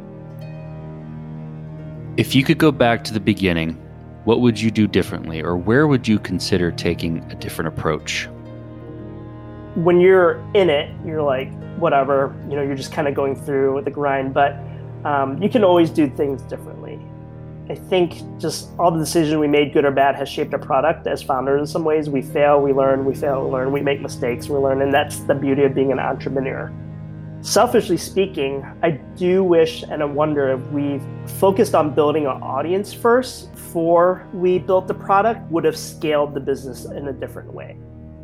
If 2.17 2.35
you 2.35 2.43
could 2.43 2.59
go 2.59 2.73
back 2.73 3.05
to 3.05 3.13
the 3.13 3.21
beginning 3.21 3.75
what 4.25 4.41
would 4.41 4.61
you 4.61 4.71
do 4.71 4.87
differently 4.87 5.43
or 5.43 5.57
where 5.57 5.87
would 5.87 6.09
you 6.09 6.19
consider 6.19 6.71
taking 6.71 7.19
a 7.31 7.35
different 7.35 7.69
approach 7.69 8.29
when 9.75 10.01
you're 10.01 10.39
in 10.55 10.71
it, 10.71 10.95
you're 11.05 11.23
like, 11.23 11.53
whatever, 11.79 12.35
you 12.49 12.57
know, 12.57 12.63
you're 12.63 12.75
just 12.75 12.93
kind 12.93 13.07
of 13.07 13.15
going 13.15 13.37
through 13.37 13.83
the 13.85 13.91
grind, 13.91 14.35
but 14.35 14.57
um, 15.05 15.41
you 15.43 15.49
can 15.49 15.65
always 15.65 15.91
do 15.91 16.09
things 16.09 16.43
differently. 16.43 16.99
I 17.71 17.75
think 17.75 18.23
just 18.39 18.71
all 18.79 18.91
the 18.91 18.99
decisions 18.99 19.37
we 19.37 19.47
made, 19.47 19.75
good 19.75 19.85
or 19.85 19.91
bad, 19.91 20.17
has 20.17 20.29
shaped 20.29 20.55
our 20.55 20.59
product 20.59 21.07
as 21.07 21.23
founders 21.23 21.61
in 21.61 21.67
some 21.67 21.85
ways. 21.85 22.09
We 22.09 22.23
fail, 22.23 22.61
we 22.61 22.73
learn, 22.73 23.05
we 23.05 23.15
fail, 23.15 23.45
we 23.45 23.51
learn, 23.51 23.73
we 23.73 23.83
make 23.83 24.01
mistakes, 24.01 24.49
we 24.49 24.57
learn, 24.57 24.81
and 24.81 24.93
that's 24.93 25.21
the 25.21 25.35
beauty 25.35 25.65
of 25.65 25.75
being 25.75 25.93
an 25.93 25.99
entrepreneur. 25.99 26.73
Selfishly 27.43 27.99
speaking, 27.99 28.65
I 28.83 28.93
do 29.17 29.45
wish 29.45 29.83
and 29.83 30.03
I 30.03 30.07
wonder 30.07 30.49
if 30.49 30.61
we've 30.73 31.05
focused 31.39 31.75
on 31.75 31.95
building 31.95 32.25
an 32.25 32.43
audience 32.43 32.93
first 32.93 33.53
before 33.53 34.27
we 34.33 34.59
built 34.59 34.89
the 34.89 34.95
product, 34.95 35.43
would 35.51 35.65
have 35.65 35.77
scaled 35.77 36.33
the 36.33 36.41
business 36.41 36.87
in 36.87 37.09
a 37.09 37.13
different 37.13 37.53
way. 37.53 37.77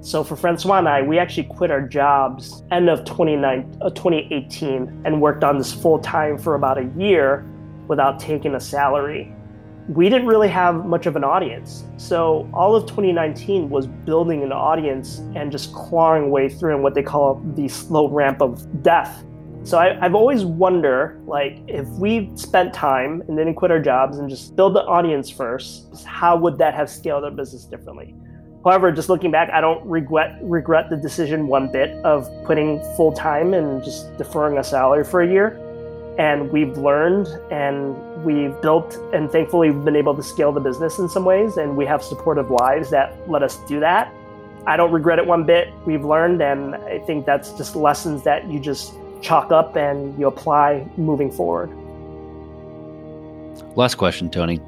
So 0.04 0.22
for 0.22 0.36
Francois 0.36 0.80
and 0.80 0.86
I, 0.86 1.00
we 1.00 1.18
actually 1.18 1.44
quit 1.44 1.70
our 1.70 1.80
jobs 1.80 2.62
end 2.70 2.90
of 2.90 3.06
2018 3.06 4.82
uh, 4.82 4.86
and 5.06 5.22
worked 5.22 5.42
on 5.42 5.56
this 5.56 5.72
full 5.72 5.98
time 5.98 6.36
for 6.36 6.56
about 6.56 6.76
a 6.76 6.84
year 6.94 7.46
without 7.88 8.20
taking 8.20 8.54
a 8.54 8.60
salary. 8.60 9.34
we 9.88 10.10
didn't 10.10 10.26
really 10.26 10.48
have 10.48 10.84
much 10.84 11.06
of 11.06 11.16
an 11.16 11.24
audience. 11.24 11.84
So 11.96 12.46
all 12.52 12.76
of 12.76 12.84
2019 12.84 13.70
was 13.70 13.86
building 13.86 14.42
an 14.42 14.52
audience 14.52 15.20
and 15.34 15.50
just 15.50 15.72
clawing 15.72 16.30
way 16.30 16.50
through 16.50 16.76
in 16.76 16.82
what 16.82 16.94
they 16.94 17.02
call 17.02 17.42
the 17.54 17.66
slow 17.68 18.06
ramp 18.06 18.42
of 18.42 18.82
death. 18.82 19.24
So 19.62 19.78
I, 19.78 19.94
have 20.00 20.14
always 20.14 20.44
wondered, 20.44 21.22
like, 21.26 21.60
if 21.66 21.88
we 21.88 22.30
spent 22.34 22.74
time 22.74 23.22
and 23.26 23.38
didn't 23.38 23.54
quit 23.54 23.70
our 23.70 23.80
jobs 23.80 24.18
and 24.18 24.28
just 24.28 24.54
build 24.54 24.74
the 24.74 24.82
audience 24.82 25.30
first, 25.30 26.04
how 26.04 26.36
would 26.36 26.58
that 26.58 26.74
have 26.74 26.90
scaled 26.90 27.24
our 27.24 27.30
business 27.30 27.64
differently? 27.64 28.14
However, 28.64 28.90
just 28.90 29.10
looking 29.10 29.30
back, 29.30 29.50
I 29.50 29.60
don't 29.60 29.84
regret 29.84 30.38
regret 30.40 30.88
the 30.88 30.96
decision 30.96 31.48
one 31.48 31.70
bit 31.70 31.90
of 32.02 32.30
putting 32.44 32.80
full 32.96 33.12
time 33.12 33.52
and 33.52 33.84
just 33.84 34.16
deferring 34.16 34.56
a 34.56 34.64
salary 34.64 35.04
for 35.04 35.20
a 35.20 35.28
year. 35.30 35.60
And 36.18 36.50
we've 36.50 36.78
learned 36.78 37.26
and 37.50 37.94
we've 38.24 38.58
built 38.62 38.96
and 39.12 39.30
thankfully 39.30 39.70
we've 39.70 39.84
been 39.84 39.96
able 39.96 40.16
to 40.16 40.22
scale 40.22 40.50
the 40.50 40.60
business 40.60 40.98
in 40.98 41.10
some 41.10 41.26
ways 41.26 41.58
and 41.58 41.76
we 41.76 41.84
have 41.84 42.02
supportive 42.02 42.48
wives 42.48 42.88
that 42.90 43.14
let 43.28 43.42
us 43.42 43.58
do 43.68 43.80
that. 43.80 44.10
I 44.66 44.78
don't 44.78 44.92
regret 44.92 45.18
it 45.18 45.26
one 45.26 45.44
bit. 45.44 45.68
We've 45.84 46.04
learned 46.04 46.40
and 46.40 46.74
I 46.74 47.00
think 47.00 47.26
that's 47.26 47.52
just 47.52 47.76
lessons 47.76 48.22
that 48.22 48.48
you 48.50 48.60
just 48.60 48.94
chalk 49.20 49.52
up 49.52 49.76
and 49.76 50.18
you 50.18 50.26
apply 50.26 50.88
moving 50.96 51.30
forward. 51.30 51.70
Last 53.76 53.96
question, 53.96 54.30
Tony. 54.30 54.58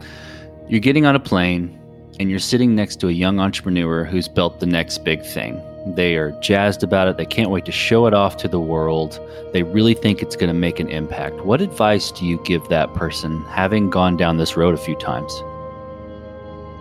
You're 0.68 0.80
getting 0.80 1.06
on 1.06 1.14
a 1.14 1.20
plane 1.20 1.78
and 2.18 2.30
you're 2.30 2.38
sitting 2.38 2.74
next 2.74 2.96
to 3.00 3.08
a 3.08 3.12
young 3.12 3.38
entrepreneur 3.40 4.04
who's 4.04 4.28
built 4.28 4.60
the 4.60 4.66
next 4.66 4.98
big 5.04 5.22
thing. 5.22 5.62
They 5.94 6.16
are 6.16 6.32
jazzed 6.40 6.82
about 6.82 7.08
it. 7.08 7.16
They 7.16 7.26
can't 7.26 7.50
wait 7.50 7.64
to 7.66 7.72
show 7.72 8.06
it 8.06 8.14
off 8.14 8.36
to 8.38 8.48
the 8.48 8.58
world. 8.58 9.20
They 9.52 9.62
really 9.62 9.94
think 9.94 10.22
it's 10.22 10.34
going 10.34 10.48
to 10.48 10.54
make 10.54 10.80
an 10.80 10.88
impact. 10.88 11.44
What 11.44 11.60
advice 11.60 12.10
do 12.10 12.24
you 12.24 12.42
give 12.44 12.66
that 12.68 12.92
person, 12.94 13.44
having 13.44 13.90
gone 13.90 14.16
down 14.16 14.38
this 14.38 14.56
road 14.56 14.74
a 14.74 14.78
few 14.78 14.96
times? 14.96 15.32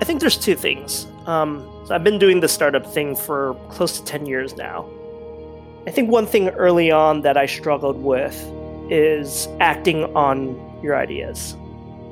I 0.02 0.06
think 0.06 0.21
there's 0.21 0.38
two 0.38 0.56
things. 0.56 1.06
Um, 1.28 1.69
so 1.86 1.93
I've 1.93 2.04
been 2.04 2.17
doing 2.17 2.39
the 2.39 2.48
startup 2.48 2.86
thing 2.86 3.15
for 3.15 3.56
close 3.69 4.00
to 4.00 4.06
10 4.06 4.26
years 4.26 4.58
now. 4.58 4.89
I 5.86 5.91
think 5.91 6.10
one 6.10 6.26
thing 6.26 6.50
early 6.50 6.89
on 6.89 7.21
that 7.21 7.38
I 7.38 7.45
struggled 7.45 7.98
with 7.98 8.36
is 8.89 9.48
acting 9.60 10.06
on 10.15 10.80
your 10.82 10.95
ideas 10.95 11.56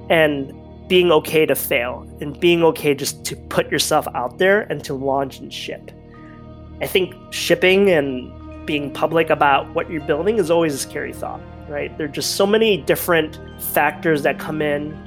and 0.09 0.53
being 0.87 1.11
okay 1.11 1.45
to 1.45 1.55
fail 1.55 2.07
and 2.21 2.39
being 2.39 2.63
okay 2.63 2.93
just 2.93 3.23
to 3.25 3.35
put 3.35 3.71
yourself 3.71 4.07
out 4.13 4.37
there 4.37 4.61
and 4.61 4.83
to 4.83 4.93
launch 4.93 5.39
and 5.39 5.53
ship. 5.53 5.91
I 6.81 6.87
think 6.87 7.15
shipping 7.31 7.89
and 7.89 8.31
being 8.65 8.91
public 8.91 9.29
about 9.29 9.73
what 9.73 9.89
you're 9.89 10.05
building 10.05 10.37
is 10.37 10.51
always 10.51 10.73
a 10.73 10.77
scary 10.77 11.13
thought, 11.13 11.41
right? 11.69 11.95
There 11.97 12.05
are 12.05 12.11
just 12.11 12.35
so 12.35 12.45
many 12.45 12.77
different 12.77 13.39
factors 13.61 14.23
that 14.23 14.39
come 14.39 14.61
in. 14.61 14.97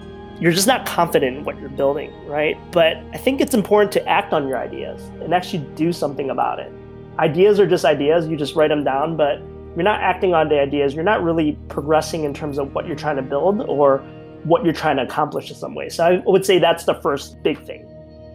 You're 0.40 0.52
just 0.52 0.66
not 0.66 0.86
confident 0.86 1.38
in 1.38 1.44
what 1.44 1.58
you're 1.58 1.68
building, 1.70 2.12
right? 2.26 2.56
But 2.72 2.98
I 3.12 3.18
think 3.18 3.40
it's 3.40 3.54
important 3.54 3.92
to 3.92 4.08
act 4.08 4.32
on 4.32 4.48
your 4.48 4.58
ideas 4.58 5.02
and 5.22 5.32
actually 5.34 5.64
do 5.74 5.92
something 5.92 6.30
about 6.30 6.58
it. 6.58 6.72
Ideas 7.18 7.58
are 7.58 7.66
just 7.66 7.84
ideas, 7.84 8.28
you 8.28 8.36
just 8.36 8.54
write 8.54 8.68
them 8.68 8.84
down, 8.84 9.16
but 9.16 9.38
you're 9.74 9.84
not 9.84 10.00
acting 10.00 10.34
on 10.34 10.48
the 10.48 10.58
ideas, 10.60 10.94
you're 10.94 11.04
not 11.04 11.22
really 11.22 11.58
progressing 11.68 12.24
in 12.24 12.34
terms 12.34 12.58
of 12.58 12.74
what 12.74 12.86
you're 12.86 12.96
trying 12.96 13.16
to 13.16 13.22
build 13.22 13.62
or 13.62 14.02
what 14.46 14.64
you're 14.64 14.72
trying 14.72 14.96
to 14.96 15.02
accomplish 15.02 15.50
in 15.50 15.56
some 15.56 15.74
way. 15.74 15.88
So 15.88 16.04
I 16.04 16.22
would 16.30 16.46
say 16.46 16.58
that's 16.58 16.84
the 16.84 16.94
first 16.94 17.42
big 17.42 17.60
thing. 17.64 17.86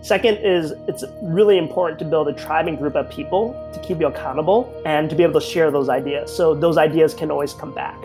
Second 0.01 0.37
is 0.37 0.73
it's 0.87 1.03
really 1.21 1.59
important 1.59 1.99
to 1.99 2.05
build 2.05 2.27
a 2.27 2.33
tribe 2.33 2.67
and 2.67 2.77
group 2.77 2.95
of 2.95 3.09
people 3.11 3.53
to 3.71 3.79
keep 3.81 3.99
you 3.99 4.07
accountable 4.07 4.73
and 4.83 5.09
to 5.11 5.15
be 5.15 5.21
able 5.21 5.39
to 5.39 5.45
share 5.45 5.69
those 5.69 5.89
ideas. 5.89 6.35
So 6.35 6.55
those 6.55 6.77
ideas 6.77 7.13
can 7.13 7.29
always 7.29 7.53
come 7.53 7.71
back. 7.71 7.97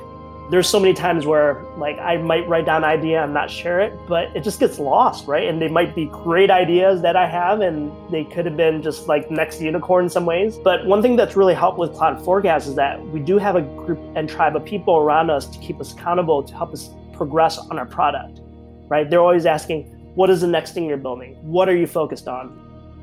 There's 0.51 0.69
so 0.69 0.79
many 0.79 0.93
times 0.93 1.27
where 1.27 1.65
like 1.79 1.99
I 1.99 2.19
might 2.19 2.47
write 2.47 2.67
down 2.67 2.85
an 2.85 2.91
idea 2.91 3.25
and 3.25 3.33
not 3.33 3.51
share 3.51 3.81
it, 3.81 3.93
but 4.07 4.25
it 4.37 4.45
just 4.45 4.61
gets 4.61 4.79
lost, 4.79 5.27
right? 5.27 5.49
And 5.49 5.61
they 5.61 5.69
might 5.69 5.95
be 5.95 6.05
great 6.05 6.51
ideas 6.51 7.01
that 7.01 7.17
I 7.17 7.27
have 7.27 7.63
and 7.63 7.91
they 8.13 8.25
could 8.25 8.45
have 8.45 8.57
been 8.59 8.83
just 8.83 9.09
like 9.09 9.29
next 9.31 9.61
unicorn 9.61 10.05
in 10.05 10.11
some 10.11 10.27
ways. 10.27 10.59
But 10.59 10.87
one 10.87 11.01
thing 11.01 11.17
that's 11.17 11.35
really 11.35 11.55
helped 11.55 11.79
with 11.79 11.95
Cloud 11.95 12.23
Forecast 12.23 12.69
is 12.69 12.75
that 12.75 13.05
we 13.09 13.21
do 13.21 13.39
have 13.39 13.57
a 13.57 13.63
group 13.63 13.99
and 14.15 14.29
tribe 14.29 14.55
of 14.55 14.65
people 14.65 14.99
around 14.99 15.31
us 15.31 15.47
to 15.47 15.59
keep 15.59 15.81
us 15.81 15.95
accountable, 15.95 16.43
to 16.43 16.55
help 16.55 16.75
us 16.75 16.91
progress 17.17 17.59
on 17.59 17.79
our 17.79 17.87
product, 17.87 18.41
right? 18.89 19.09
They're 19.09 19.21
always 19.21 19.47
asking, 19.47 19.85
what 20.15 20.31
is 20.31 20.41
the 20.41 20.47
next 20.47 20.73
thing 20.73 20.85
you're 20.85 20.97
building? 20.97 21.37
What 21.43 21.69
are 21.69 21.77
you 21.77 21.87
focused 21.87 22.29
on? 22.29 22.63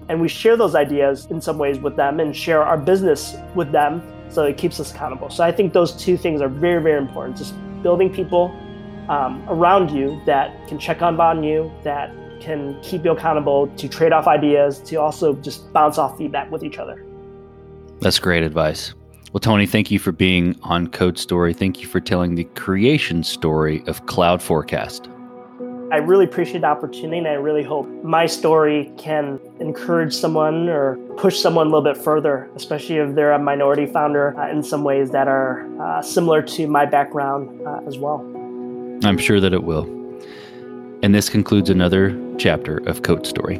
And 0.10 0.20
we 0.20 0.28
share 0.28 0.58
those 0.58 0.76
ideas 0.76 1.28
in 1.28 1.40
some 1.40 1.58
ways 1.58 1.80
with 1.80 1.96
them 1.96 2.20
and 2.20 2.36
share 2.36 2.64
our 2.64 2.78
business 2.78 3.36
with 3.56 3.72
them 3.72 4.02
so 4.30 4.44
it 4.44 4.58
keeps 4.58 4.80
us 4.80 4.92
accountable. 4.92 5.30
So 5.30 5.44
I 5.44 5.52
think 5.52 5.74
those 5.74 5.94
two 5.94 6.18
things 6.18 6.42
are 6.42 6.50
very, 6.50 6.82
very 6.82 6.98
important. 6.98 7.38
Just 7.38 7.54
building 7.84 8.12
people 8.14 8.52
um, 9.10 9.46
around 9.48 9.92
you 9.92 10.20
that 10.26 10.68
can 10.68 10.80
check 10.80 11.02
on 11.02 11.20
on 11.20 11.44
you, 11.44 11.72
that 11.84 12.12
can 12.42 12.78
keep 12.82 13.06
you 13.06 13.12
accountable, 13.12 13.68
to 13.68 13.88
trade 13.88 14.12
off 14.12 14.28
ideas, 14.28 14.80
to 14.80 14.96
also 14.96 15.34
just 15.36 15.72
bounce 15.72 15.98
off 15.98 16.18
feedback 16.18 16.52
with 16.52 16.64
each 16.64 16.78
other. 16.78 17.06
That's 18.02 18.20
great 18.20 18.44
advice. 18.44 18.94
Well, 19.34 19.40
Tony, 19.40 19.66
thank 19.66 19.90
you 19.90 19.98
for 19.98 20.12
being 20.12 20.56
on 20.62 20.90
Code 20.90 21.18
Story. 21.18 21.56
Thank 21.56 21.82
you 21.82 21.88
for 21.88 22.00
telling 22.00 22.36
the 22.36 22.44
creation 22.44 23.24
story 23.24 23.84
of 23.88 24.06
Cloud 24.06 24.44
Forecast. 24.44 25.10
I 25.92 25.98
really 25.98 26.26
appreciate 26.26 26.62
the 26.62 26.68
opportunity 26.68 27.18
and 27.18 27.28
I 27.28 27.32
really 27.32 27.64
hope 27.64 27.88
my 28.04 28.28
story 28.28 28.92
can 28.96 29.40
encourage 29.60 30.14
someone 30.14 30.70
or 30.70 30.98
push 31.18 31.40
someone 31.40 31.66
a 31.66 31.70
little 31.72 31.82
bit 31.82 31.98
further, 31.98 32.48
especially 32.56 32.98
if 32.98 33.16
they're 33.16 33.32
a 33.32 33.40
minority 33.40 33.88
founder 33.88 34.40
uh, 34.40 34.52
in 34.52 34.62
some 34.62 34.84
ways 34.84 35.10
that 35.10 35.28
are 35.28 35.68
uh, 35.82 36.04
similar 36.04 36.44
to 36.44 36.68
my 36.68 36.86
background 36.86 37.60
uh, 37.66 37.80
as 37.88 37.98
well. 37.98 38.20
I'm 39.04 39.18
sure 39.18 39.40
that 39.40 39.52
it 39.52 39.64
will. 39.64 39.86
And 41.02 41.16
this 41.16 41.28
concludes 41.28 41.72
another 41.72 42.16
chapter 42.38 42.78
of 42.88 43.02
Code 43.02 43.26
Story. 43.26 43.60